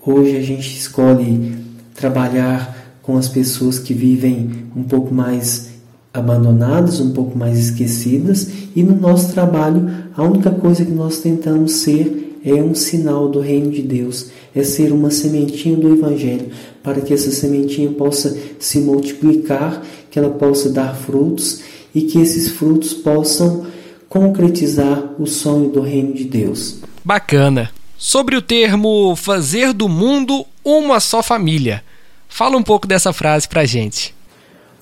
Hoje 0.04 0.36
a 0.36 0.40
gente 0.40 0.78
escolhe 0.78 1.52
trabalhar 1.94 2.96
com 3.02 3.16
as 3.16 3.28
pessoas 3.28 3.76
que 3.76 3.92
vivem 3.92 4.50
um 4.76 4.84
pouco 4.84 5.12
mais 5.12 5.70
abandonadas, 6.14 7.00
um 7.00 7.10
pouco 7.10 7.36
mais 7.36 7.58
esquecidas, 7.58 8.48
e 8.76 8.84
no 8.84 8.94
nosso 8.94 9.32
trabalho 9.32 9.90
a 10.14 10.22
única 10.22 10.50
coisa 10.50 10.84
que 10.84 10.92
nós 10.92 11.18
tentamos 11.18 11.72
ser 11.72 12.38
é 12.44 12.54
um 12.54 12.74
sinal 12.74 13.28
do 13.28 13.40
reino 13.40 13.70
de 13.70 13.82
Deus, 13.82 14.30
é 14.54 14.62
ser 14.62 14.92
uma 14.92 15.10
sementinha 15.10 15.76
do 15.76 15.92
Evangelho, 15.92 16.50
para 16.84 17.00
que 17.00 17.12
essa 17.12 17.32
sementinha 17.32 17.90
possa 17.90 18.36
se 18.60 18.78
multiplicar, 18.78 19.82
que 20.08 20.20
ela 20.20 20.30
possa 20.30 20.70
dar 20.70 20.94
frutos 20.94 21.60
e 21.92 22.02
que 22.02 22.20
esses 22.20 22.48
frutos 22.48 22.92
possam 22.92 23.71
concretizar 24.12 25.02
o 25.18 25.26
sonho 25.26 25.70
do 25.70 25.80
reino 25.80 26.12
de 26.12 26.24
Deus. 26.24 26.80
Bacana. 27.02 27.70
Sobre 27.96 28.36
o 28.36 28.42
termo 28.42 29.16
fazer 29.16 29.72
do 29.72 29.88
mundo 29.88 30.44
uma 30.62 31.00
só 31.00 31.22
família. 31.22 31.82
Fala 32.28 32.58
um 32.58 32.62
pouco 32.62 32.86
dessa 32.86 33.10
frase 33.14 33.48
pra 33.48 33.64
gente. 33.64 34.14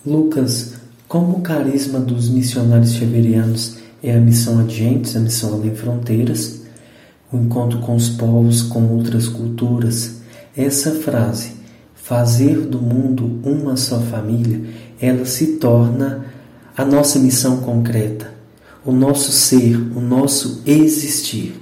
Lucas, 0.04 0.72
como 1.06 1.36
o 1.36 1.40
carisma 1.42 2.00
dos 2.00 2.28
missionários 2.28 2.94
xaverianos 2.94 3.76
é 4.02 4.16
a 4.16 4.18
missão 4.18 4.58
adiante, 4.58 5.16
a 5.16 5.20
missão 5.20 5.54
além 5.54 5.76
fronteiras, 5.76 6.62
o 7.32 7.36
encontro 7.36 7.78
com 7.78 7.94
os 7.94 8.08
povos, 8.08 8.62
com 8.62 8.82
outras 8.96 9.28
culturas, 9.28 10.22
essa 10.56 10.90
frase, 10.90 11.52
fazer 11.94 12.62
do 12.62 12.82
mundo 12.82 13.40
uma 13.44 13.76
só 13.76 14.00
família, 14.00 14.60
ela 15.00 15.24
se 15.24 15.58
torna 15.58 16.26
a 16.76 16.84
nossa 16.84 17.20
missão 17.20 17.58
concreta 17.58 18.39
o 18.84 18.92
nosso 18.92 19.32
ser, 19.32 19.76
o 19.94 20.00
nosso 20.00 20.62
existir. 20.66 21.60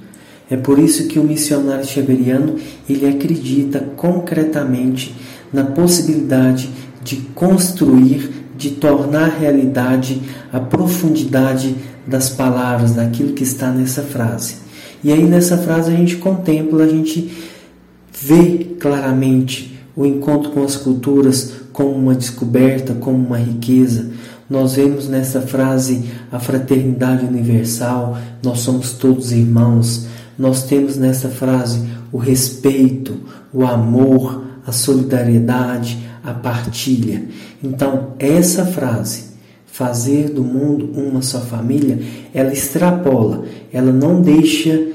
É 0.50 0.56
por 0.56 0.78
isso 0.78 1.06
que 1.08 1.18
o 1.18 1.25
missionário 1.25 1.84
xaveriano 1.84 2.56
ele 2.88 3.06
acredita 3.06 3.80
concretamente 3.96 5.14
na 5.52 5.64
possibilidade 5.64 6.70
de 7.02 7.16
construir, 7.34 8.30
de 8.56 8.70
tornar 8.70 9.38
realidade 9.38 10.22
a 10.52 10.58
profundidade 10.58 11.76
das 12.06 12.30
palavras, 12.30 12.94
daquilo 12.94 13.34
que 13.34 13.42
está 13.42 13.70
nessa 13.70 14.02
frase. 14.02 14.56
E 15.04 15.12
aí 15.12 15.25
nessa 15.25 15.58
frase 15.58 15.92
a 15.92 15.96
gente 15.96 16.16
contempla, 16.16 16.84
a 16.84 16.88
gente 16.88 17.30
vê 18.20 18.76
claramente 18.80 19.78
o 19.94 20.06
encontro 20.06 20.50
com 20.50 20.62
as 20.64 20.76
culturas 20.76 21.52
como 21.72 21.90
uma 21.90 22.14
descoberta, 22.14 22.94
como 22.94 23.18
uma 23.18 23.38
riqueza, 23.38 24.10
nós 24.48 24.74
vemos 24.76 25.08
nessa 25.08 25.42
frase 25.42 26.04
a 26.32 26.38
fraternidade 26.38 27.24
universal, 27.24 28.16
nós 28.42 28.60
somos 28.60 28.92
todos 28.92 29.30
irmãos. 29.30 30.06
Nós 30.38 30.62
temos 30.62 30.96
nessa 30.96 31.28
frase 31.28 31.82
o 32.10 32.16
respeito, 32.16 33.16
o 33.52 33.66
amor, 33.66 34.44
a 34.66 34.72
solidariedade, 34.72 35.98
a 36.24 36.32
partilha. 36.32 37.24
Então, 37.62 38.14
essa 38.18 38.64
frase, 38.64 39.24
fazer 39.66 40.30
do 40.30 40.42
mundo 40.42 40.90
uma 40.94 41.20
só 41.22 41.40
família, 41.40 41.98
ela 42.32 42.52
extrapola, 42.52 43.44
ela 43.72 43.92
não 43.92 44.20
deixa 44.20 44.88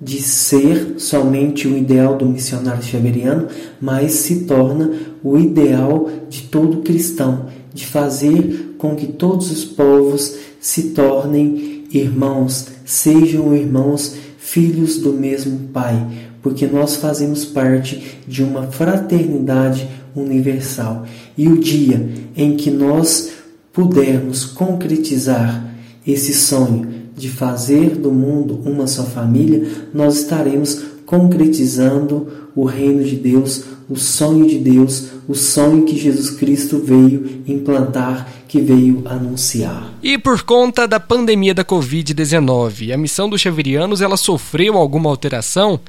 de 0.00 0.20
ser 0.20 0.94
somente 0.98 1.68
o 1.68 1.76
ideal 1.76 2.16
do 2.16 2.26
missionário 2.26 2.82
xaveriano, 2.82 3.46
mas 3.80 4.12
se 4.12 4.44
torna 4.44 4.90
o 5.22 5.38
ideal 5.38 6.08
de 6.28 6.42
todo 6.42 6.82
cristão, 6.82 7.46
de 7.72 7.86
fazer 7.86 8.71
com 8.82 8.96
que 8.96 9.06
todos 9.06 9.48
os 9.52 9.64
povos 9.64 10.38
se 10.60 10.88
tornem 10.88 11.84
irmãos, 11.92 12.66
sejam 12.84 13.54
irmãos, 13.54 14.16
filhos 14.38 14.98
do 14.98 15.12
mesmo 15.12 15.68
Pai, 15.72 16.04
porque 16.42 16.66
nós 16.66 16.96
fazemos 16.96 17.44
parte 17.44 18.18
de 18.26 18.42
uma 18.42 18.64
fraternidade 18.64 19.88
universal. 20.16 21.06
E 21.38 21.46
o 21.46 21.58
dia 21.58 22.10
em 22.36 22.56
que 22.56 22.72
nós 22.72 23.30
pudermos 23.72 24.44
concretizar 24.44 25.64
esse 26.04 26.34
sonho 26.34 26.88
de 27.16 27.28
fazer 27.28 27.90
do 27.90 28.10
mundo 28.10 28.62
uma 28.64 28.88
só 28.88 29.04
família, 29.04 29.64
nós 29.94 30.16
estaremos 30.16 30.82
concretizando 31.06 32.26
o 32.52 32.64
reino 32.64 33.04
de 33.04 33.14
Deus, 33.14 33.62
o 33.88 33.94
sonho 33.94 34.48
de 34.48 34.58
Deus, 34.58 35.08
o 35.28 35.34
sonho 35.34 35.84
que 35.84 35.96
Jesus 35.96 36.30
Cristo 36.30 36.78
veio 36.78 37.42
implantar, 37.46 38.41
que 38.52 38.60
veio 38.60 39.02
anunciar. 39.06 39.94
E 40.02 40.18
por 40.18 40.42
conta 40.42 40.86
da 40.86 41.00
pandemia 41.00 41.54
da 41.54 41.64
Covid-19, 41.64 42.92
a 42.92 42.98
missão 42.98 43.26
dos 43.26 43.40
Xaverianos 43.40 44.02
ela 44.02 44.18
sofreu 44.18 44.76
alguma 44.76 45.08
alteração? 45.08 45.80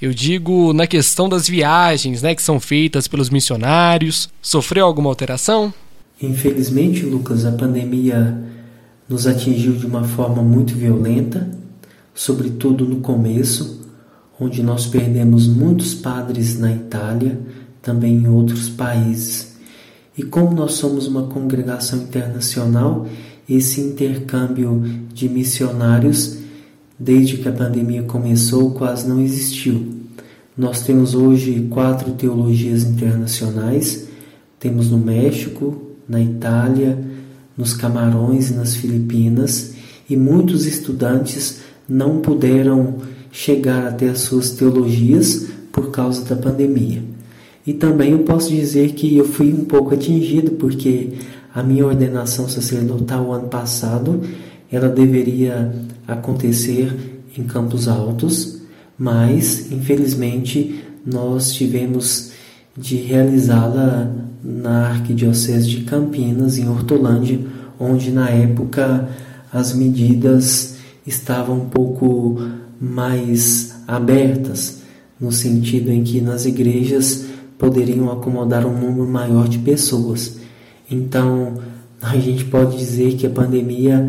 Eu 0.00 0.14
digo 0.14 0.72
na 0.72 0.86
questão 0.86 1.28
das 1.28 1.48
viagens, 1.48 2.22
né, 2.22 2.32
que 2.32 2.40
são 2.40 2.60
feitas 2.60 3.08
pelos 3.08 3.30
missionários. 3.30 4.28
Sofreu 4.40 4.86
alguma 4.86 5.10
alteração? 5.10 5.74
Infelizmente, 6.22 7.04
Lucas, 7.04 7.44
a 7.44 7.50
pandemia 7.50 8.40
nos 9.08 9.26
atingiu 9.26 9.72
de 9.72 9.84
uma 9.84 10.04
forma 10.04 10.40
muito 10.40 10.72
violenta, 10.72 11.50
sobretudo 12.14 12.84
no 12.84 13.00
começo, 13.00 13.90
onde 14.38 14.62
nós 14.62 14.86
perdemos 14.86 15.48
muitos 15.48 15.94
padres 15.94 16.60
na 16.60 16.72
Itália, 16.72 17.40
também 17.82 18.14
em 18.18 18.28
outros 18.28 18.68
países. 18.68 19.53
E 20.16 20.22
como 20.22 20.54
nós 20.54 20.74
somos 20.74 21.06
uma 21.06 21.24
congregação 21.24 22.00
internacional, 22.00 23.06
esse 23.48 23.80
intercâmbio 23.80 24.82
de 25.12 25.28
missionários, 25.28 26.38
desde 26.98 27.38
que 27.38 27.48
a 27.48 27.52
pandemia 27.52 28.04
começou, 28.04 28.70
quase 28.70 29.08
não 29.08 29.20
existiu. 29.20 29.92
Nós 30.56 30.82
temos 30.82 31.14
hoje 31.14 31.66
quatro 31.68 32.12
teologias 32.12 32.84
internacionais: 32.84 34.06
temos 34.60 34.90
no 34.90 34.98
México, 34.98 35.82
na 36.08 36.20
Itália, 36.20 36.96
nos 37.56 37.74
Camarões 37.74 38.50
e 38.50 38.54
nas 38.54 38.76
Filipinas, 38.76 39.74
e 40.08 40.16
muitos 40.16 40.64
estudantes 40.64 41.60
não 41.88 42.20
puderam 42.20 42.98
chegar 43.32 43.86
até 43.88 44.08
as 44.08 44.20
suas 44.20 44.50
teologias 44.50 45.48
por 45.72 45.90
causa 45.90 46.24
da 46.24 46.36
pandemia. 46.36 47.13
E 47.66 47.72
também 47.72 48.12
eu 48.12 48.20
posso 48.20 48.50
dizer 48.50 48.92
que 48.92 49.16
eu 49.16 49.24
fui 49.24 49.52
um 49.52 49.64
pouco 49.64 49.94
atingido 49.94 50.52
porque 50.52 51.10
a 51.54 51.62
minha 51.62 51.86
ordenação 51.86 52.48
sacerdotal 52.48 53.32
ano 53.32 53.48
passado 53.48 54.20
ela 54.70 54.88
deveria 54.88 55.72
acontecer 56.06 57.22
em 57.36 57.44
Campos 57.44 57.88
Altos, 57.88 58.60
mas 58.98 59.70
infelizmente 59.72 60.84
nós 61.06 61.52
tivemos 61.52 62.32
de 62.76 62.96
realizá-la 62.96 64.12
na 64.42 64.88
Arquidiocese 64.88 65.68
de 65.68 65.80
Campinas, 65.84 66.58
em 66.58 66.68
Hortolândia, 66.68 67.40
onde 67.78 68.10
na 68.10 68.28
época 68.28 69.08
as 69.52 69.72
medidas 69.72 70.76
estavam 71.06 71.58
um 71.58 71.68
pouco 71.68 72.40
mais 72.80 73.74
abertas, 73.86 74.82
no 75.20 75.30
sentido 75.30 75.90
em 75.90 76.02
que 76.02 76.20
nas 76.20 76.44
igrejas 76.44 77.23
poderiam 77.64 78.12
acomodar 78.12 78.66
um 78.66 78.78
número 78.78 79.08
maior 79.08 79.48
de 79.48 79.58
pessoas. 79.58 80.36
Então, 80.90 81.54
a 82.02 82.14
gente 82.18 82.44
pode 82.44 82.76
dizer 82.76 83.14
que 83.14 83.26
a 83.26 83.30
pandemia 83.30 84.06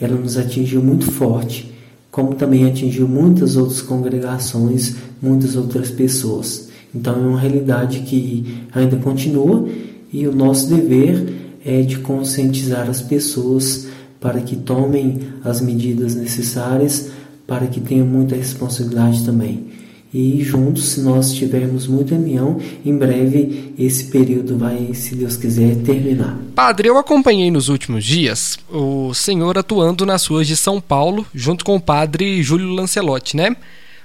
ela 0.00 0.16
nos 0.16 0.36
atingiu 0.36 0.82
muito 0.82 1.08
forte, 1.12 1.72
como 2.10 2.34
também 2.34 2.66
atingiu 2.66 3.06
muitas 3.06 3.56
outras 3.56 3.80
congregações, 3.80 4.96
muitas 5.22 5.54
outras 5.54 5.88
pessoas. 5.88 6.68
Então 6.92 7.14
é 7.14 7.28
uma 7.28 7.38
realidade 7.38 8.00
que 8.00 8.64
ainda 8.74 8.96
continua 8.96 9.68
e 10.12 10.26
o 10.26 10.34
nosso 10.34 10.68
dever 10.68 11.32
é 11.64 11.82
de 11.82 11.98
conscientizar 11.98 12.90
as 12.90 13.00
pessoas 13.00 13.86
para 14.20 14.40
que 14.40 14.56
tomem 14.56 15.20
as 15.44 15.60
medidas 15.60 16.16
necessárias, 16.16 17.10
para 17.46 17.68
que 17.68 17.80
tenham 17.80 18.06
muita 18.06 18.34
responsabilidade 18.34 19.24
também. 19.24 19.85
E 20.18 20.42
juntos, 20.42 20.86
se 20.86 21.02
nós 21.02 21.34
tivermos 21.34 21.86
muita 21.86 22.14
união, 22.14 22.58
em 22.82 22.96
breve 22.96 23.74
esse 23.78 24.04
período 24.04 24.56
vai, 24.56 24.94
se 24.94 25.14
Deus 25.14 25.36
quiser, 25.36 25.76
terminar. 25.82 26.38
Padre, 26.54 26.88
eu 26.88 26.96
acompanhei 26.96 27.50
nos 27.50 27.68
últimos 27.68 28.02
dias 28.02 28.58
o 28.70 29.12
senhor 29.12 29.58
atuando 29.58 30.06
nas 30.06 30.24
ruas 30.24 30.46
de 30.46 30.56
São 30.56 30.80
Paulo, 30.80 31.26
junto 31.34 31.66
com 31.66 31.76
o 31.76 31.80
padre 31.80 32.42
Júlio 32.42 32.70
Lancelotti, 32.70 33.36
né? 33.36 33.54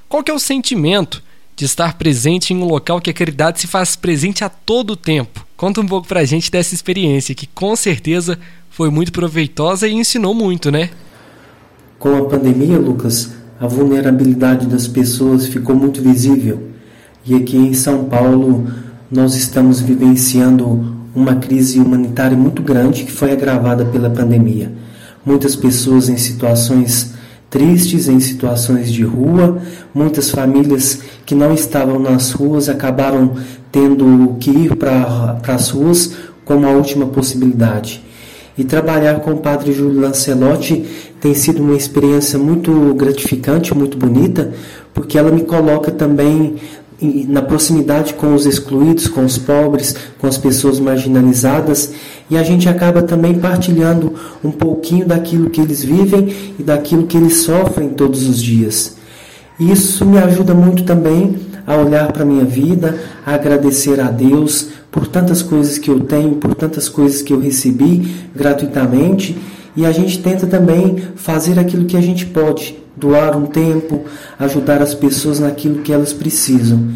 Qual 0.09 0.21
que 0.21 0.29
é 0.29 0.33
o 0.33 0.39
sentimento 0.39 1.23
de 1.55 1.63
estar 1.63 1.97
presente 1.97 2.53
em 2.53 2.57
um 2.57 2.65
local 2.65 2.99
que 2.99 3.09
a 3.09 3.13
caridade 3.13 3.61
se 3.61 3.67
faz 3.67 3.95
presente 3.95 4.43
a 4.43 4.49
todo 4.49 4.97
tempo? 4.97 5.47
Conta 5.55 5.79
um 5.79 5.87
pouco 5.87 6.09
pra 6.09 6.25
gente 6.25 6.51
dessa 6.51 6.75
experiência, 6.75 7.33
que 7.33 7.47
com 7.47 7.73
certeza 7.73 8.37
foi 8.69 8.89
muito 8.89 9.13
proveitosa 9.13 9.87
e 9.87 9.93
ensinou 9.93 10.33
muito, 10.33 10.69
né? 10.71 10.89
Com 11.97 12.17
a 12.17 12.25
pandemia, 12.25 12.77
Lucas, 12.77 13.31
a 13.61 13.67
vulnerabilidade 13.67 14.65
das 14.65 14.87
pessoas 14.87 15.45
ficou 15.45 15.75
muito 15.75 16.01
visível. 16.01 16.63
E 17.23 17.35
aqui 17.35 17.55
em 17.55 17.75
São 17.75 18.05
Paulo, 18.05 18.65
nós 19.11 19.35
estamos 19.35 19.79
vivenciando 19.79 20.95
uma 21.13 21.35
crise 21.35 21.79
humanitária 21.79 22.35
muito 22.35 22.63
grande 22.63 23.03
que 23.03 23.11
foi 23.11 23.31
agravada 23.31 23.85
pela 23.85 24.09
pandemia. 24.09 24.71
Muitas 25.23 25.55
pessoas 25.55 26.09
em 26.09 26.17
situações 26.17 27.13
tristes, 27.51 28.07
em 28.07 28.19
situações 28.19 28.91
de 28.91 29.03
rua, 29.03 29.61
muitas 29.93 30.31
famílias 30.31 30.99
que 31.23 31.35
não 31.35 31.53
estavam 31.53 31.99
nas 31.99 32.31
ruas 32.31 32.67
acabaram 32.67 33.35
tendo 33.71 34.37
que 34.39 34.49
ir 34.49 34.75
para 34.75 35.39
as 35.47 35.69
ruas 35.69 36.15
como 36.43 36.65
a 36.65 36.71
última 36.71 37.05
possibilidade. 37.05 38.01
E 38.57 38.63
trabalhar 38.63 39.21
com 39.21 39.31
o 39.31 39.37
Padre 39.37 39.71
Júlio 39.71 40.01
Lancelotti 40.01 40.85
tem 41.19 41.33
sido 41.33 41.61
uma 41.61 41.75
experiência 41.75 42.37
muito 42.37 42.71
gratificante, 42.95 43.75
muito 43.75 43.97
bonita, 43.97 44.51
porque 44.93 45.17
ela 45.17 45.31
me 45.31 45.43
coloca 45.43 45.91
também 45.91 46.55
na 47.27 47.41
proximidade 47.41 48.13
com 48.13 48.35
os 48.35 48.45
excluídos, 48.45 49.07
com 49.07 49.25
os 49.25 49.37
pobres, 49.37 49.95
com 50.19 50.27
as 50.27 50.37
pessoas 50.37 50.79
marginalizadas, 50.79 51.93
e 52.29 52.37
a 52.37 52.43
gente 52.43 52.69
acaba 52.69 53.01
também 53.01 53.33
partilhando 53.33 54.13
um 54.43 54.51
pouquinho 54.51 55.05
daquilo 55.05 55.49
que 55.49 55.59
eles 55.59 55.83
vivem 55.83 56.53
e 56.59 56.63
daquilo 56.63 57.07
que 57.07 57.17
eles 57.17 57.37
sofrem 57.37 57.89
todos 57.89 58.27
os 58.27 58.41
dias. 58.41 58.97
Isso 59.59 60.05
me 60.05 60.17
ajuda 60.17 60.53
muito 60.53 60.83
também 60.83 61.35
a 61.71 61.77
olhar 61.77 62.11
para 62.11 62.23
a 62.23 62.25
minha 62.25 62.43
vida, 62.43 62.99
a 63.25 63.33
agradecer 63.33 63.99
a 64.01 64.11
Deus 64.11 64.67
por 64.91 65.07
tantas 65.07 65.41
coisas 65.41 65.77
que 65.77 65.89
eu 65.89 66.01
tenho, 66.01 66.35
por 66.35 66.53
tantas 66.53 66.89
coisas 66.89 67.21
que 67.21 67.31
eu 67.31 67.39
recebi 67.39 68.13
gratuitamente, 68.35 69.37
e 69.75 69.85
a 69.85 69.91
gente 69.93 70.21
tenta 70.21 70.45
também 70.45 70.97
fazer 71.15 71.57
aquilo 71.57 71.85
que 71.85 71.95
a 71.95 72.01
gente 72.01 72.25
pode, 72.25 72.77
doar 72.97 73.37
um 73.37 73.45
tempo, 73.45 74.01
ajudar 74.37 74.81
as 74.81 74.93
pessoas 74.93 75.39
naquilo 75.39 75.81
que 75.81 75.93
elas 75.93 76.11
precisam. 76.11 76.89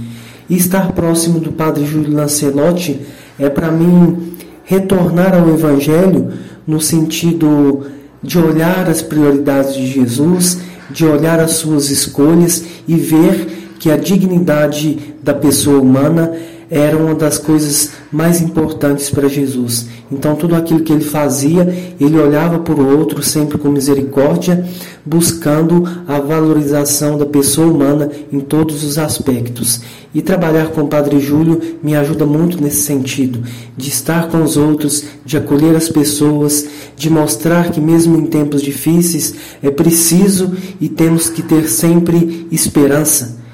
E 0.49 0.57
estar 0.57 0.91
próximo 0.91 1.39
do 1.39 1.53
Padre 1.53 1.85
Júlio 1.85 2.13
Lancelotti 2.13 2.99
é 3.39 3.47
para 3.49 3.71
mim 3.71 4.33
retornar 4.65 5.33
ao 5.33 5.47
Evangelho 5.47 6.33
no 6.67 6.81
sentido 6.81 7.85
de 8.21 8.37
olhar 8.37 8.89
as 8.89 9.01
prioridades 9.01 9.73
de 9.73 9.87
Jesus, 9.87 10.59
de 10.91 11.05
olhar 11.05 11.39
as 11.39 11.51
suas 11.51 11.89
escolhas 11.89 12.63
e 12.85 12.95
ver 12.95 13.64
que 13.85 13.91
a 13.91 13.97
dignidade 13.97 15.13
da 15.21 15.31
pessoa 15.31 15.79
humana 15.79 16.33
era 16.71 16.97
uma 16.97 17.13
das 17.13 17.37
coisas 17.37 17.91
mais 18.11 18.41
importantes 18.41 19.11
para 19.11 19.29
Jesus. 19.29 19.85
Então, 20.11 20.35
tudo 20.35 20.55
aquilo 20.55 20.79
que 20.79 20.91
ele 20.91 21.03
fazia, 21.03 21.93
ele 22.01 22.17
olhava 22.17 22.57
por 22.57 22.79
outro 22.79 23.21
sempre 23.21 23.59
com 23.59 23.69
misericórdia, 23.69 24.65
buscando 25.05 25.87
a 26.07 26.19
valorização 26.19 27.15
da 27.15 27.27
pessoa 27.27 27.67
humana 27.67 28.09
em 28.33 28.39
todos 28.39 28.83
os 28.83 28.97
aspectos. 28.97 29.81
E 30.15 30.19
trabalhar 30.19 30.69
com 30.69 30.81
o 30.81 30.87
Padre 30.87 31.19
Júlio 31.19 31.61
me 31.83 31.95
ajuda 31.95 32.25
muito 32.25 32.59
nesse 32.59 32.81
sentido, 32.81 33.43
de 33.77 33.89
estar 33.89 34.29
com 34.29 34.41
os 34.41 34.57
outros, 34.57 35.03
de 35.23 35.37
acolher 35.37 35.75
as 35.75 35.89
pessoas, 35.89 36.65
de 36.97 37.07
mostrar 37.07 37.69
que, 37.69 37.79
mesmo 37.79 38.17
em 38.17 38.25
tempos 38.25 38.63
difíceis, 38.63 39.35
é 39.61 39.69
preciso 39.69 40.53
e 40.81 40.89
temos 40.89 41.29
que 41.29 41.43
ter 41.43 41.67
sempre 41.67 42.47
esperança 42.51 43.44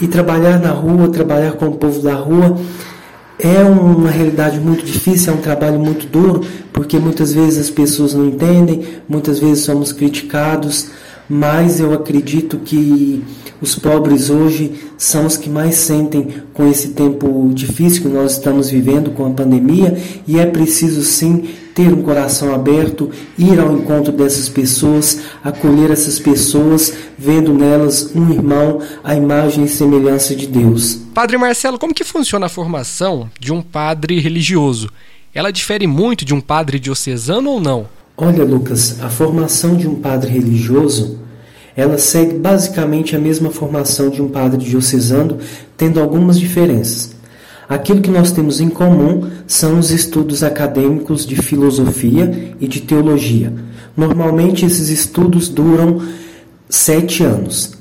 e 0.00 0.08
trabalhar 0.08 0.58
na 0.58 0.70
rua, 0.70 1.08
trabalhar 1.08 1.52
com 1.52 1.66
o 1.66 1.72
povo 1.72 2.00
da 2.00 2.14
rua, 2.14 2.58
é 3.38 3.62
uma 3.62 4.10
realidade 4.10 4.60
muito 4.60 4.84
difícil, 4.84 5.32
é 5.32 5.36
um 5.36 5.40
trabalho 5.40 5.78
muito 5.78 6.06
duro, 6.06 6.42
porque 6.72 6.98
muitas 6.98 7.32
vezes 7.32 7.58
as 7.58 7.70
pessoas 7.70 8.14
não 8.14 8.26
entendem, 8.26 8.84
muitas 9.08 9.38
vezes 9.38 9.64
somos 9.64 9.92
criticados, 9.92 10.88
mas 11.30 11.78
eu 11.78 11.94
acredito 11.94 12.58
que 12.58 13.22
os 13.62 13.76
pobres 13.76 14.30
hoje 14.30 14.72
são 14.98 15.26
os 15.26 15.36
que 15.36 15.48
mais 15.48 15.76
sentem 15.76 16.42
com 16.52 16.68
esse 16.68 16.88
tempo 16.88 17.48
difícil 17.54 18.02
que 18.02 18.08
nós 18.08 18.32
estamos 18.32 18.68
vivendo 18.68 19.12
com 19.12 19.24
a 19.24 19.30
pandemia 19.30 19.96
e 20.26 20.40
é 20.40 20.46
preciso 20.46 21.02
sim 21.02 21.48
ter 21.72 21.92
um 21.92 22.02
coração 22.02 22.52
aberto, 22.52 23.10
ir 23.38 23.60
ao 23.60 23.72
encontro 23.72 24.12
dessas 24.12 24.48
pessoas, 24.48 25.20
acolher 25.44 25.92
essas 25.92 26.18
pessoas, 26.18 26.92
vendo 27.16 27.54
nelas 27.54 28.10
um 28.14 28.32
irmão 28.32 28.80
à 29.04 29.14
imagem 29.14 29.64
e 29.64 29.68
semelhança 29.68 30.34
de 30.34 30.48
Deus. 30.48 30.98
Padre 31.14 31.38
Marcelo, 31.38 31.78
como 31.78 31.94
que 31.94 32.02
funciona 32.02 32.46
a 32.46 32.50
formação 32.50 33.30
de 33.38 33.52
um 33.52 33.62
padre 33.62 34.18
religioso? 34.18 34.90
Ela 35.32 35.52
difere 35.52 35.86
muito 35.86 36.24
de 36.24 36.34
um 36.34 36.40
padre 36.40 36.80
diocesano 36.80 37.50
ou 37.50 37.60
não? 37.60 37.99
Olha, 38.22 38.44
Lucas, 38.44 38.96
a 39.00 39.08
formação 39.08 39.74
de 39.74 39.88
um 39.88 39.94
padre 39.94 40.30
religioso, 40.30 41.16
ela 41.74 41.96
segue 41.96 42.34
basicamente 42.34 43.16
a 43.16 43.18
mesma 43.18 43.48
formação 43.48 44.10
de 44.10 44.20
um 44.20 44.28
padre 44.28 44.62
diocesano, 44.62 45.38
tendo 45.74 45.98
algumas 45.98 46.38
diferenças. 46.38 47.12
Aquilo 47.66 48.02
que 48.02 48.10
nós 48.10 48.30
temos 48.30 48.60
em 48.60 48.68
comum 48.68 49.26
são 49.46 49.78
os 49.78 49.90
estudos 49.90 50.42
acadêmicos 50.42 51.24
de 51.24 51.34
filosofia 51.34 52.52
e 52.60 52.68
de 52.68 52.82
teologia. 52.82 53.54
Normalmente 53.96 54.66
esses 54.66 54.90
estudos 54.90 55.48
duram 55.48 56.02
sete 56.68 57.24
anos. 57.24 57.72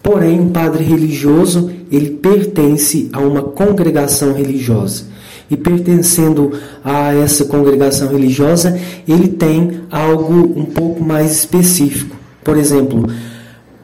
Porém, 0.00 0.38
um 0.38 0.50
padre 0.50 0.84
religioso 0.84 1.72
ele 1.90 2.10
pertence 2.10 3.10
a 3.12 3.18
uma 3.18 3.42
congregação 3.42 4.32
religiosa 4.32 5.17
e 5.50 5.56
pertencendo 5.56 6.52
a 6.84 7.14
essa 7.14 7.44
congregação 7.44 8.08
religiosa, 8.08 8.78
ele 9.06 9.28
tem 9.28 9.80
algo 9.90 10.52
um 10.58 10.64
pouco 10.64 11.02
mais 11.02 11.32
específico. 11.32 12.16
Por 12.44 12.56
exemplo, 12.56 13.06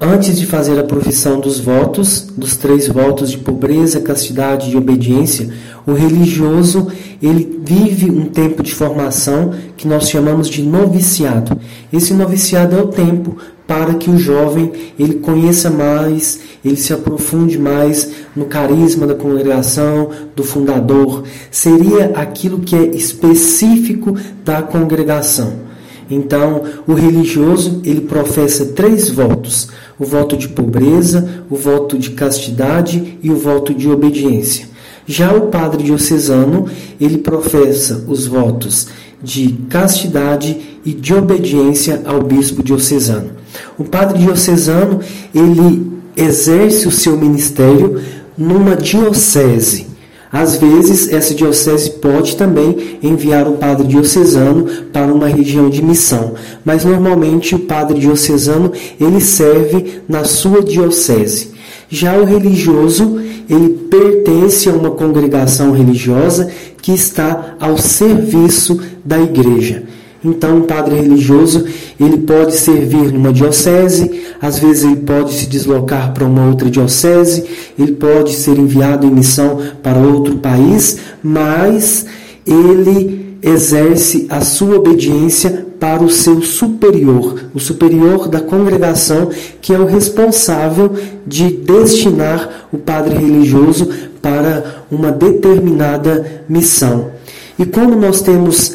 antes 0.05 0.39
de 0.39 0.47
fazer 0.47 0.79
a 0.79 0.85
profissão 0.85 1.41
dos 1.41 1.59
votos, 1.59 2.27
dos 2.37 2.57
três 2.57 2.87
votos 2.87 3.31
de 3.31 3.39
pobreza, 3.39 4.01
castidade 4.01 4.71
e 4.71 4.77
obediência, 4.77 5.49
o 5.87 5.93
religioso 5.93 6.89
ele 7.23 7.61
vive 7.65 8.11
um 8.11 8.27
tempo 8.27 8.63
de 8.63 8.75
formação 8.75 9.55
que 9.77 9.89
nós 9.89 10.09
chamamos 10.11 10.49
de 10.49 10.63
noviciado. 10.63 11.59
Esse 11.93 12.13
noviciado 12.13 12.77
é 12.77 12.83
o 12.83 12.89
tempo 12.89 13.37
para 13.67 13.95
que 13.95 14.11
o 14.11 14.19
jovem 14.19 14.73
ele 14.99 15.15
conheça 15.15 15.71
mais, 15.71 16.41
ele 16.63 16.77
se 16.77 16.93
aprofunde 16.93 17.59
mais 17.59 18.11
no 18.37 18.45
carisma 18.45 19.07
da 19.07 19.15
congregação, 19.15 20.11
do 20.37 20.45
fundador. 20.45 21.25
Seria 21.51 22.13
aquilo 22.15 22.61
que 22.61 22.77
é 22.77 22.85
específico 22.89 24.17
da 24.45 24.61
congregação. 24.61 25.65
Então, 26.11 26.63
o 26.87 26.93
religioso, 26.93 27.81
ele 27.85 28.03
professa 28.03 28.67
três 28.67 29.09
votos: 29.09 29.69
o 29.99 30.05
voto 30.05 30.37
de 30.37 30.49
pobreza, 30.49 31.45
o 31.51 31.57
voto 31.57 31.99
de 31.99 32.11
castidade 32.11 33.19
e 33.23 33.31
o 33.31 33.37
voto 33.37 33.75
de 33.75 33.89
obediência. 33.89 34.67
Já 35.07 35.33
o 35.33 35.49
padre 35.49 35.85
diocesano, 35.85 36.67
ele 37.01 37.19
professa 37.19 38.05
os 38.09 38.27
votos 38.27 38.89
de 39.23 39.53
castidade 39.69 40.79
e 40.85 40.93
de 40.93 41.15
obediência 41.15 42.03
ao 42.05 42.23
bispo 42.23 42.63
diocesano. 42.63 43.31
O 43.79 43.85
padre 43.85 44.19
diocesano, 44.19 45.01
ele 45.35 45.93
exerce 46.17 46.87
o 46.87 46.91
seu 46.91 47.17
ministério 47.17 48.01
numa 48.37 48.77
diocese. 48.77 49.94
Às 50.35 50.57
vezes, 50.57 51.13
essa 51.13 51.33
diocese 51.33 51.91
pode 51.91 52.35
também 52.35 52.99
enviar 53.01 53.47
o 53.47 53.53
padre 53.53 53.87
diocesano 53.87 54.67
para 54.93 55.15
uma 55.15 55.29
região 55.29 55.71
de 55.71 55.81
missão, 55.81 56.35
mas 56.65 56.85
normalmente 56.85 57.55
o 57.55 57.61
padre 57.61 58.01
diocesano 58.01 58.73
ele 59.01 59.21
serve 59.21 60.03
na 60.09 60.25
sua 60.25 60.61
diocese. 60.61 61.53
Já 61.89 62.17
o 62.19 62.25
religioso, 62.25 63.21
ele 63.49 63.69
pertence 63.89 64.69
a 64.69 64.73
uma 64.73 64.91
congregação 64.91 65.71
religiosa 65.71 66.51
que 66.83 66.91
está 66.91 67.55
ao 67.61 67.79
serviço 67.79 68.81
da 69.05 69.21
igreja. 69.21 69.85
Então, 70.25 70.59
um 70.59 70.63
padre 70.63 70.95
religioso, 70.95 71.67
ele 72.01 72.19
pode 72.19 72.57
servir 72.57 73.13
numa 73.13 73.33
diocese, 73.33 74.23
às 74.41 74.59
vezes 74.59 74.85
ele 74.85 74.97
pode 74.97 75.35
se 75.35 75.47
deslocar 75.47 76.13
para 76.15 76.25
uma 76.25 76.47
outra 76.47 76.71
diocese, 76.71 77.45
ele 77.79 77.93
pode 77.93 78.33
ser 78.33 78.59
enviado 78.59 79.07
em 79.07 79.11
missão 79.11 79.61
para 79.83 79.99
outro 79.99 80.37
país, 80.37 80.99
mas 81.23 82.07
ele 82.47 83.37
exerce 83.43 84.27
a 84.31 84.41
sua 84.41 84.77
obediência 84.77 85.67
para 85.79 86.03
o 86.03 86.09
seu 86.09 86.41
superior, 86.41 87.51
o 87.53 87.61
superior 87.61 88.27
da 88.27 88.41
congregação, 88.41 89.29
que 89.61 89.75
é 89.75 89.79
o 89.79 89.85
responsável 89.85 90.91
de 91.27 91.51
destinar 91.51 92.69
o 92.73 92.79
padre 92.79 93.19
religioso 93.19 93.91
para 94.23 94.85
uma 94.91 95.13
determinada 95.13 96.43
missão. 96.49 97.11
E 97.59 97.67
como 97.67 97.95
nós 97.97 98.23
temos 98.23 98.75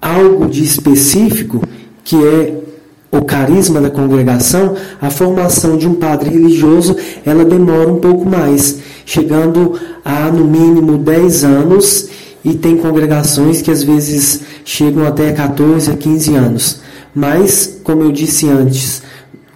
algo 0.00 0.48
de 0.48 0.62
específico, 0.62 1.62
que 2.02 2.16
é 2.16 2.54
o 3.12 3.22
carisma 3.22 3.80
da 3.80 3.90
congregação, 3.90 4.76
a 5.00 5.10
formação 5.10 5.76
de 5.76 5.86
um 5.86 5.94
padre 5.94 6.30
religioso, 6.30 6.96
ela 7.26 7.44
demora 7.44 7.92
um 7.92 7.98
pouco 7.98 8.28
mais, 8.28 8.78
chegando 9.04 9.74
a 10.04 10.30
no 10.30 10.44
mínimo 10.44 10.96
10 10.96 11.44
anos, 11.44 12.08
e 12.44 12.54
tem 12.54 12.76
congregações 12.76 13.60
que 13.60 13.70
às 13.70 13.82
vezes 13.82 14.40
chegam 14.64 15.06
até 15.06 15.32
14 15.32 15.90
a 15.90 15.96
15 15.96 16.34
anos. 16.34 16.80
Mas, 17.14 17.80
como 17.82 18.02
eu 18.02 18.12
disse 18.12 18.48
antes, 18.48 19.02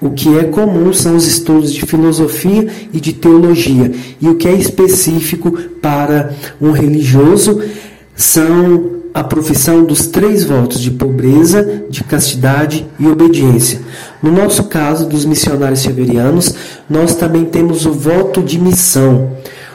o 0.00 0.10
que 0.10 0.36
é 0.36 0.44
comum 0.44 0.92
são 0.92 1.16
os 1.16 1.26
estudos 1.26 1.72
de 1.72 1.86
filosofia 1.86 2.66
e 2.92 3.00
de 3.00 3.12
teologia, 3.12 3.90
e 4.20 4.28
o 4.28 4.34
que 4.34 4.48
é 4.48 4.52
específico 4.52 5.52
para 5.80 6.34
um 6.60 6.72
religioso 6.72 7.62
são 8.14 9.03
a 9.14 9.22
profissão 9.22 9.84
dos 9.84 10.08
três 10.08 10.42
votos 10.42 10.80
de 10.80 10.90
pobreza, 10.90 11.84
de 11.88 12.02
castidade 12.02 12.84
e 12.98 13.06
obediência. 13.06 13.80
No 14.20 14.32
nosso 14.32 14.64
caso, 14.64 15.06
dos 15.06 15.24
missionários 15.24 15.80
severianos, 15.82 16.52
nós 16.90 17.14
também 17.14 17.44
temos 17.44 17.86
o 17.86 17.92
voto 17.92 18.42
de 18.42 18.58
missão. 18.58 19.30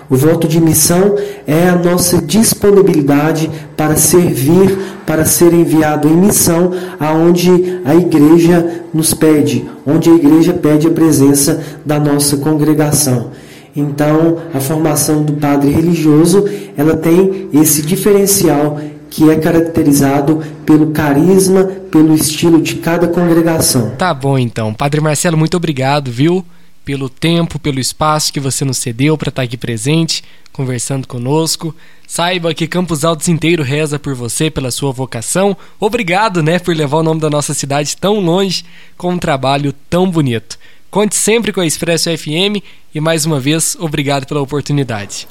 O 0.10 0.16
voto 0.18 0.46
de 0.46 0.60
missão 0.60 1.16
é 1.48 1.70
a 1.70 1.76
nossa 1.76 2.22
disponibilidade 2.22 3.50
para 3.78 3.96
servir, 3.96 4.78
para 5.06 5.24
ser 5.24 5.54
enviado 5.54 6.10
em 6.10 6.18
missão 6.18 6.74
aonde 7.00 7.80
a 7.86 7.96
igreja 7.96 8.82
nos 8.94 9.14
pede, 9.14 9.66
onde 9.86 10.10
a 10.10 10.16
igreja 10.16 10.52
pede 10.52 10.88
a 10.88 10.92
presença 10.92 11.62
da 11.86 11.98
nossa 11.98 12.36
congregação. 12.38 13.32
Então, 13.74 14.38
a 14.54 14.60
formação 14.60 15.24
do 15.24 15.34
padre 15.34 15.70
religioso, 15.70 16.44
ela 16.76 16.98
tem 16.98 17.48
esse 17.54 17.84
diferencial 17.84 18.80
que 19.10 19.30
é 19.30 19.36
caracterizado 19.36 20.44
pelo 20.66 20.92
carisma, 20.92 21.64
pelo 21.92 22.14
estilo 22.14 22.62
de 22.62 22.76
cada 22.76 23.08
congregação. 23.08 23.96
Tá 23.98 24.14
bom 24.14 24.38
então. 24.38 24.74
Padre 24.74 25.02
Marcelo, 25.02 25.38
muito 25.38 25.58
obrigado, 25.58 26.12
viu? 26.12 26.46
Pelo 26.86 27.10
tempo, 27.10 27.60
pelo 27.60 27.80
espaço 27.80 28.32
que 28.32 28.40
você 28.40 28.64
nos 28.64 28.78
cedeu 28.78 29.18
para 29.18 29.30
estar 29.30 29.42
aqui 29.44 29.58
presente, 29.58 30.24
conversando 30.52 31.08
conosco. 31.08 31.76
Saiba 32.08 32.54
que 32.54 32.68
Campos 32.68 33.06
Altos 33.06 33.28
inteiro 33.28 33.64
reza 33.64 34.00
por 34.00 34.16
você, 34.16 34.50
pela 34.50 34.72
sua 34.72 34.92
vocação. 34.92 35.56
Obrigado, 35.80 36.42
né, 36.42 36.58
por 36.58 36.76
levar 36.76 36.98
o 36.98 37.04
nome 37.04 37.22
da 37.22 37.30
nossa 37.30 37.54
cidade 37.54 37.96
tão 37.98 38.20
longe 38.20 38.66
com 38.98 39.12
um 39.12 39.20
trabalho 39.20 39.74
tão 39.90 40.10
bonito. 40.10 40.58
Conte 40.90 41.16
sempre 41.16 41.54
com 41.54 41.62
a 41.62 41.66
Expresso 41.66 42.10
FM 42.18 42.64
e 42.94 43.00
mais 43.00 43.26
uma 43.26 43.40
vez, 43.40 43.78
obrigado 43.80 44.26
pela 44.26 44.42
oportunidade. 44.42 45.28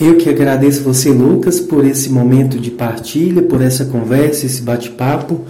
Eu 0.00 0.16
que 0.16 0.30
agradeço 0.30 0.82
você, 0.82 1.10
Lucas, 1.10 1.60
por 1.60 1.84
esse 1.84 2.08
momento 2.08 2.58
de 2.58 2.70
partilha, 2.70 3.42
por 3.42 3.60
essa 3.60 3.84
conversa, 3.84 4.46
esse 4.46 4.62
bate-papo. 4.62 5.42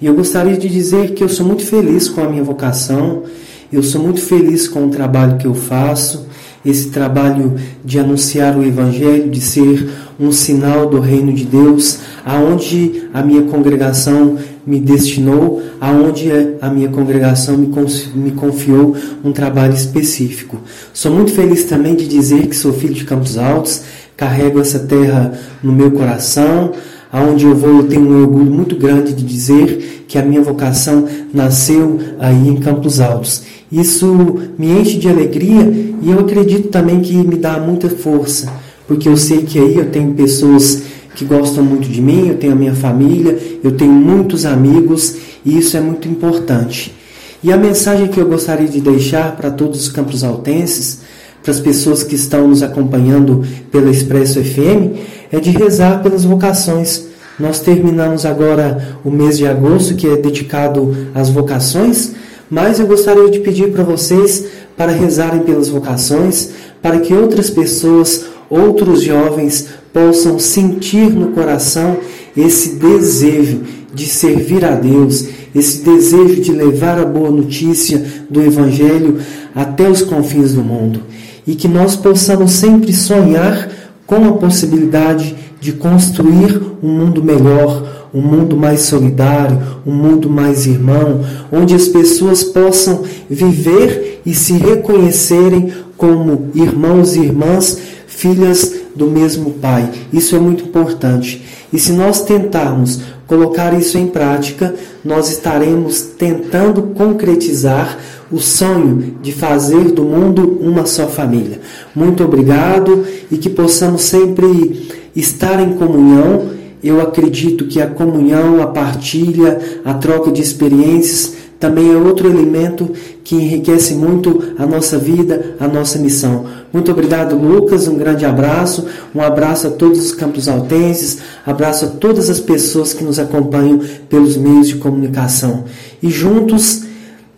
E 0.00 0.06
eu 0.06 0.14
gostaria 0.14 0.56
de 0.56 0.66
dizer 0.66 1.12
que 1.12 1.22
eu 1.22 1.28
sou 1.28 1.44
muito 1.44 1.62
feliz 1.62 2.08
com 2.08 2.22
a 2.22 2.28
minha 2.28 2.42
vocação, 2.42 3.24
eu 3.70 3.82
sou 3.82 4.02
muito 4.02 4.22
feliz 4.22 4.66
com 4.66 4.86
o 4.86 4.88
trabalho 4.88 5.36
que 5.36 5.46
eu 5.46 5.52
faço, 5.54 6.26
esse 6.64 6.88
trabalho 6.88 7.54
de 7.84 7.98
anunciar 7.98 8.56
o 8.56 8.64
Evangelho, 8.64 9.28
de 9.28 9.42
ser 9.42 9.90
um 10.18 10.32
sinal 10.32 10.88
do 10.88 11.00
reino 11.00 11.32
de 11.32 11.44
Deus, 11.44 11.98
aonde 12.24 13.08
a 13.12 13.22
minha 13.22 13.42
congregação 13.42 14.38
me 14.66 14.80
destinou, 14.80 15.62
aonde 15.80 16.30
a 16.60 16.68
minha 16.68 16.88
congregação 16.88 17.56
me 17.56 18.32
confiou 18.32 18.96
um 19.24 19.32
trabalho 19.32 19.74
específico. 19.74 20.58
Sou 20.92 21.12
muito 21.12 21.32
feliz 21.32 21.64
também 21.64 21.94
de 21.94 22.06
dizer 22.06 22.46
que 22.48 22.56
sou 22.56 22.72
filho 22.72 22.94
de 22.94 23.04
Campos 23.04 23.38
Altos, 23.38 23.82
carrego 24.18 24.60
essa 24.60 24.80
terra 24.80 25.32
no 25.62 25.72
meu 25.72 25.92
coração, 25.92 26.72
aonde 27.10 27.46
eu 27.46 27.54
vou, 27.54 27.78
eu 27.78 27.82
tenho 27.84 28.02
um 28.02 28.20
orgulho 28.20 28.50
muito 28.50 28.74
grande 28.74 29.14
de 29.14 29.24
dizer 29.24 30.04
que 30.08 30.18
a 30.18 30.22
minha 30.22 30.42
vocação 30.42 31.06
nasceu 31.32 31.98
aí 32.18 32.48
em 32.48 32.56
Campos 32.56 33.00
Altos. 33.00 33.44
Isso 33.70 34.40
me 34.58 34.72
enche 34.72 34.98
de 34.98 35.08
alegria 35.08 35.72
e 36.02 36.10
eu 36.10 36.18
acredito 36.18 36.68
também 36.68 37.00
que 37.00 37.14
me 37.14 37.36
dá 37.36 37.60
muita 37.60 37.88
força, 37.88 38.52
porque 38.88 39.08
eu 39.08 39.16
sei 39.16 39.42
que 39.42 39.56
aí 39.56 39.76
eu 39.76 39.88
tenho 39.90 40.12
pessoas 40.14 40.82
que 41.14 41.24
gostam 41.24 41.62
muito 41.62 41.88
de 41.88 42.02
mim, 42.02 42.28
eu 42.28 42.38
tenho 42.38 42.54
a 42.54 42.56
minha 42.56 42.74
família, 42.74 43.38
eu 43.62 43.72
tenho 43.72 43.92
muitos 43.92 44.44
amigos 44.44 45.14
e 45.44 45.56
isso 45.56 45.76
é 45.76 45.80
muito 45.80 46.08
importante. 46.08 46.92
E 47.40 47.52
a 47.52 47.56
mensagem 47.56 48.08
que 48.08 48.20
eu 48.20 48.26
gostaria 48.26 48.66
de 48.66 48.80
deixar 48.80 49.36
para 49.36 49.48
todos 49.48 49.80
os 49.80 49.88
campos 49.88 50.24
altenses 50.24 51.02
para 51.42 51.52
as 51.52 51.60
pessoas 51.60 52.02
que 52.02 52.14
estão 52.14 52.48
nos 52.48 52.62
acompanhando 52.62 53.44
pela 53.70 53.90
Expresso 53.90 54.42
FM 54.42 54.98
é 55.30 55.40
de 55.40 55.50
rezar 55.50 56.02
pelas 56.02 56.24
vocações. 56.24 57.06
Nós 57.38 57.60
terminamos 57.60 58.26
agora 58.26 58.98
o 59.04 59.10
mês 59.10 59.38
de 59.38 59.46
agosto, 59.46 59.94
que 59.94 60.08
é 60.08 60.16
dedicado 60.16 60.96
às 61.14 61.30
vocações, 61.30 62.12
mas 62.50 62.80
eu 62.80 62.86
gostaria 62.86 63.30
de 63.30 63.40
pedir 63.40 63.70
para 63.70 63.84
vocês 63.84 64.46
para 64.76 64.92
rezarem 64.92 65.40
pelas 65.40 65.68
vocações, 65.68 66.50
para 66.82 67.00
que 67.00 67.14
outras 67.14 67.50
pessoas, 67.50 68.26
outros 68.48 69.02
jovens 69.02 69.68
possam 69.92 70.38
sentir 70.38 71.10
no 71.10 71.28
coração 71.28 71.98
esse 72.36 72.76
desejo 72.76 73.62
de 73.94 74.06
servir 74.06 74.64
a 74.64 74.72
Deus, 74.72 75.26
esse 75.54 75.82
desejo 75.82 76.40
de 76.40 76.52
levar 76.52 76.98
a 76.98 77.04
boa 77.04 77.30
notícia 77.30 78.04
do 78.28 78.42
Evangelho 78.42 79.18
até 79.54 79.88
os 79.88 80.02
confins 80.02 80.52
do 80.52 80.62
mundo 80.62 81.02
e 81.48 81.54
que 81.54 81.66
nós 81.66 81.96
possamos 81.96 82.52
sempre 82.52 82.92
sonhar 82.92 83.70
com 84.06 84.28
a 84.28 84.32
possibilidade 84.32 85.34
de 85.58 85.72
construir 85.72 86.60
um 86.82 86.88
mundo 86.88 87.24
melhor, 87.24 88.08
um 88.12 88.20
mundo 88.20 88.54
mais 88.54 88.82
solidário, 88.82 89.58
um 89.86 89.92
mundo 89.92 90.28
mais 90.28 90.66
irmão, 90.66 91.24
onde 91.50 91.74
as 91.74 91.88
pessoas 91.88 92.44
possam 92.44 93.02
viver 93.30 94.20
e 94.26 94.34
se 94.34 94.52
reconhecerem 94.52 95.72
como 95.96 96.50
irmãos 96.54 97.16
e 97.16 97.20
irmãs, 97.20 97.78
filhas 98.06 98.74
do 98.94 99.06
mesmo 99.06 99.52
Pai. 99.52 99.90
Isso 100.12 100.36
é 100.36 100.38
muito 100.38 100.64
importante. 100.64 101.42
E 101.72 101.78
se 101.78 101.92
nós 101.92 102.22
tentarmos 102.22 103.00
colocar 103.26 103.72
isso 103.72 103.96
em 103.96 104.06
prática, 104.06 104.74
nós 105.02 105.30
estaremos 105.30 106.00
tentando 106.00 106.82
concretizar 106.94 107.98
o 108.30 108.38
sonho 108.38 109.16
de 109.22 109.32
fazer 109.32 109.92
do 109.92 110.02
mundo 110.02 110.58
uma 110.60 110.86
só 110.86 111.06
família. 111.06 111.60
Muito 111.94 112.22
obrigado 112.22 113.04
e 113.30 113.38
que 113.38 113.48
possamos 113.48 114.02
sempre 114.02 114.88
estar 115.16 115.60
em 115.60 115.74
comunhão. 115.74 116.50
Eu 116.82 117.00
acredito 117.00 117.66
que 117.66 117.80
a 117.80 117.86
comunhão, 117.86 118.62
a 118.62 118.66
partilha, 118.66 119.80
a 119.84 119.94
troca 119.94 120.30
de 120.30 120.42
experiências 120.42 121.34
também 121.58 121.92
é 121.92 121.96
outro 121.96 122.28
elemento 122.28 122.92
que 123.24 123.34
enriquece 123.34 123.94
muito 123.94 124.54
a 124.56 124.64
nossa 124.64 124.96
vida, 124.96 125.56
a 125.58 125.66
nossa 125.66 125.98
missão. 125.98 126.46
Muito 126.72 126.92
obrigado, 126.92 127.34
Lucas. 127.34 127.88
Um 127.88 127.96
grande 127.96 128.24
abraço. 128.24 128.86
Um 129.12 129.20
abraço 129.20 129.66
a 129.66 129.70
todos 129.70 129.98
os 129.98 130.12
campos 130.12 130.48
altenses. 130.48 131.18
Abraço 131.44 131.86
a 131.86 131.88
todas 131.88 132.30
as 132.30 132.38
pessoas 132.38 132.92
que 132.92 133.02
nos 133.02 133.18
acompanham 133.18 133.80
pelos 134.08 134.36
meios 134.36 134.68
de 134.68 134.76
comunicação. 134.76 135.64
E 136.00 136.08
juntos 136.08 136.84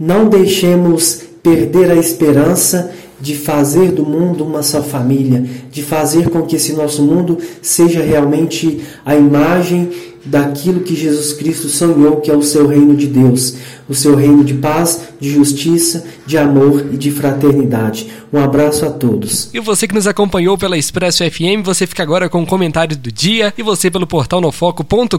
não 0.00 0.30
deixemos 0.30 1.24
perder 1.42 1.90
a 1.90 1.96
esperança 1.96 2.90
de 3.20 3.36
fazer 3.36 3.92
do 3.92 4.02
mundo 4.02 4.42
uma 4.42 4.62
só 4.62 4.82
família, 4.82 5.44
de 5.70 5.82
fazer 5.82 6.30
com 6.30 6.40
que 6.42 6.56
esse 6.56 6.72
nosso 6.72 7.02
mundo 7.02 7.36
seja 7.60 8.02
realmente 8.02 8.80
a 9.04 9.14
imagem 9.14 9.90
daquilo 10.24 10.80
que 10.80 10.94
Jesus 10.94 11.32
Cristo 11.32 11.68
sonhou, 11.68 12.16
que 12.16 12.30
é 12.30 12.36
o 12.36 12.42
seu 12.42 12.66
reino 12.66 12.94
de 12.94 13.06
Deus, 13.06 13.54
o 13.88 13.94
seu 13.94 14.14
reino 14.14 14.44
de 14.44 14.54
paz, 14.54 15.02
de 15.18 15.30
justiça, 15.30 16.04
de 16.26 16.36
amor 16.36 16.86
e 16.92 16.96
de 16.96 17.10
fraternidade. 17.10 18.08
Um 18.32 18.38
abraço 18.38 18.84
a 18.86 18.90
todos. 18.90 19.50
E 19.52 19.58
você 19.58 19.88
que 19.88 19.94
nos 19.94 20.06
acompanhou 20.06 20.56
pela 20.56 20.78
Expresso 20.78 21.28
FM, 21.28 21.64
você 21.64 21.86
fica 21.86 22.02
agora 22.02 22.28
com 22.28 22.42
o 22.42 22.46
comentário 22.46 22.96
do 22.96 23.10
dia 23.10 23.52
e 23.58 23.62
você 23.62 23.90
pelo 23.90 24.06
portal 24.06 24.40
nofoco.com.br, 24.40 25.16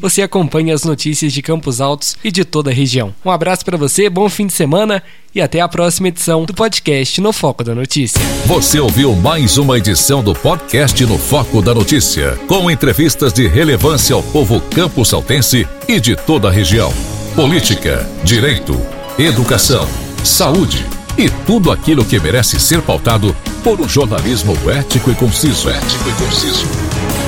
você 0.00 0.22
acompanha 0.22 0.74
as 0.74 0.84
notícias 0.84 1.32
de 1.32 1.40
Campos 1.40 1.80
Altos 1.80 2.16
e 2.22 2.30
de 2.30 2.44
toda 2.44 2.70
a 2.70 2.74
região. 2.74 3.14
Um 3.24 3.30
abraço 3.30 3.64
para 3.64 3.78
você, 3.78 4.10
bom 4.10 4.28
fim 4.28 4.46
de 4.46 4.52
semana 4.52 5.02
e 5.34 5.40
até 5.40 5.60
a 5.60 5.66
próxima 5.66 6.08
edição 6.08 6.44
do 6.44 6.54
podcast 6.54 7.20
No 7.20 7.32
Foco 7.32 7.64
da 7.64 7.74
Notícia. 7.74 8.20
Você 8.46 8.78
ouviu 8.78 9.16
mais 9.16 9.56
uma 9.58 9.78
edição 9.78 10.22
do 10.22 10.32
podcast 10.32 11.04
No 11.06 11.18
Foco 11.18 11.60
da 11.60 11.74
Notícia, 11.74 12.38
com 12.46 12.70
entrevistas 12.70 13.32
de 13.32 13.48
relevância 13.48 13.83
relevância 13.84 14.14
ao 14.16 14.22
povo 14.22 14.62
campo-saltense 14.74 15.68
e 15.86 16.00
de 16.00 16.16
toda 16.16 16.48
a 16.48 16.50
região. 16.50 16.90
Política, 17.36 18.08
direito, 18.24 18.74
educação, 19.18 19.86
saúde 20.24 20.86
e 21.18 21.28
tudo 21.28 21.70
aquilo 21.70 22.02
que 22.02 22.18
merece 22.18 22.58
ser 22.58 22.80
pautado 22.80 23.36
por 23.62 23.78
um 23.78 23.88
jornalismo 23.88 24.56
ético 24.70 25.10
e 25.10 25.14
conciso. 25.14 25.68
Ético 25.68 26.08
e 26.08 26.12
conciso 26.14 27.23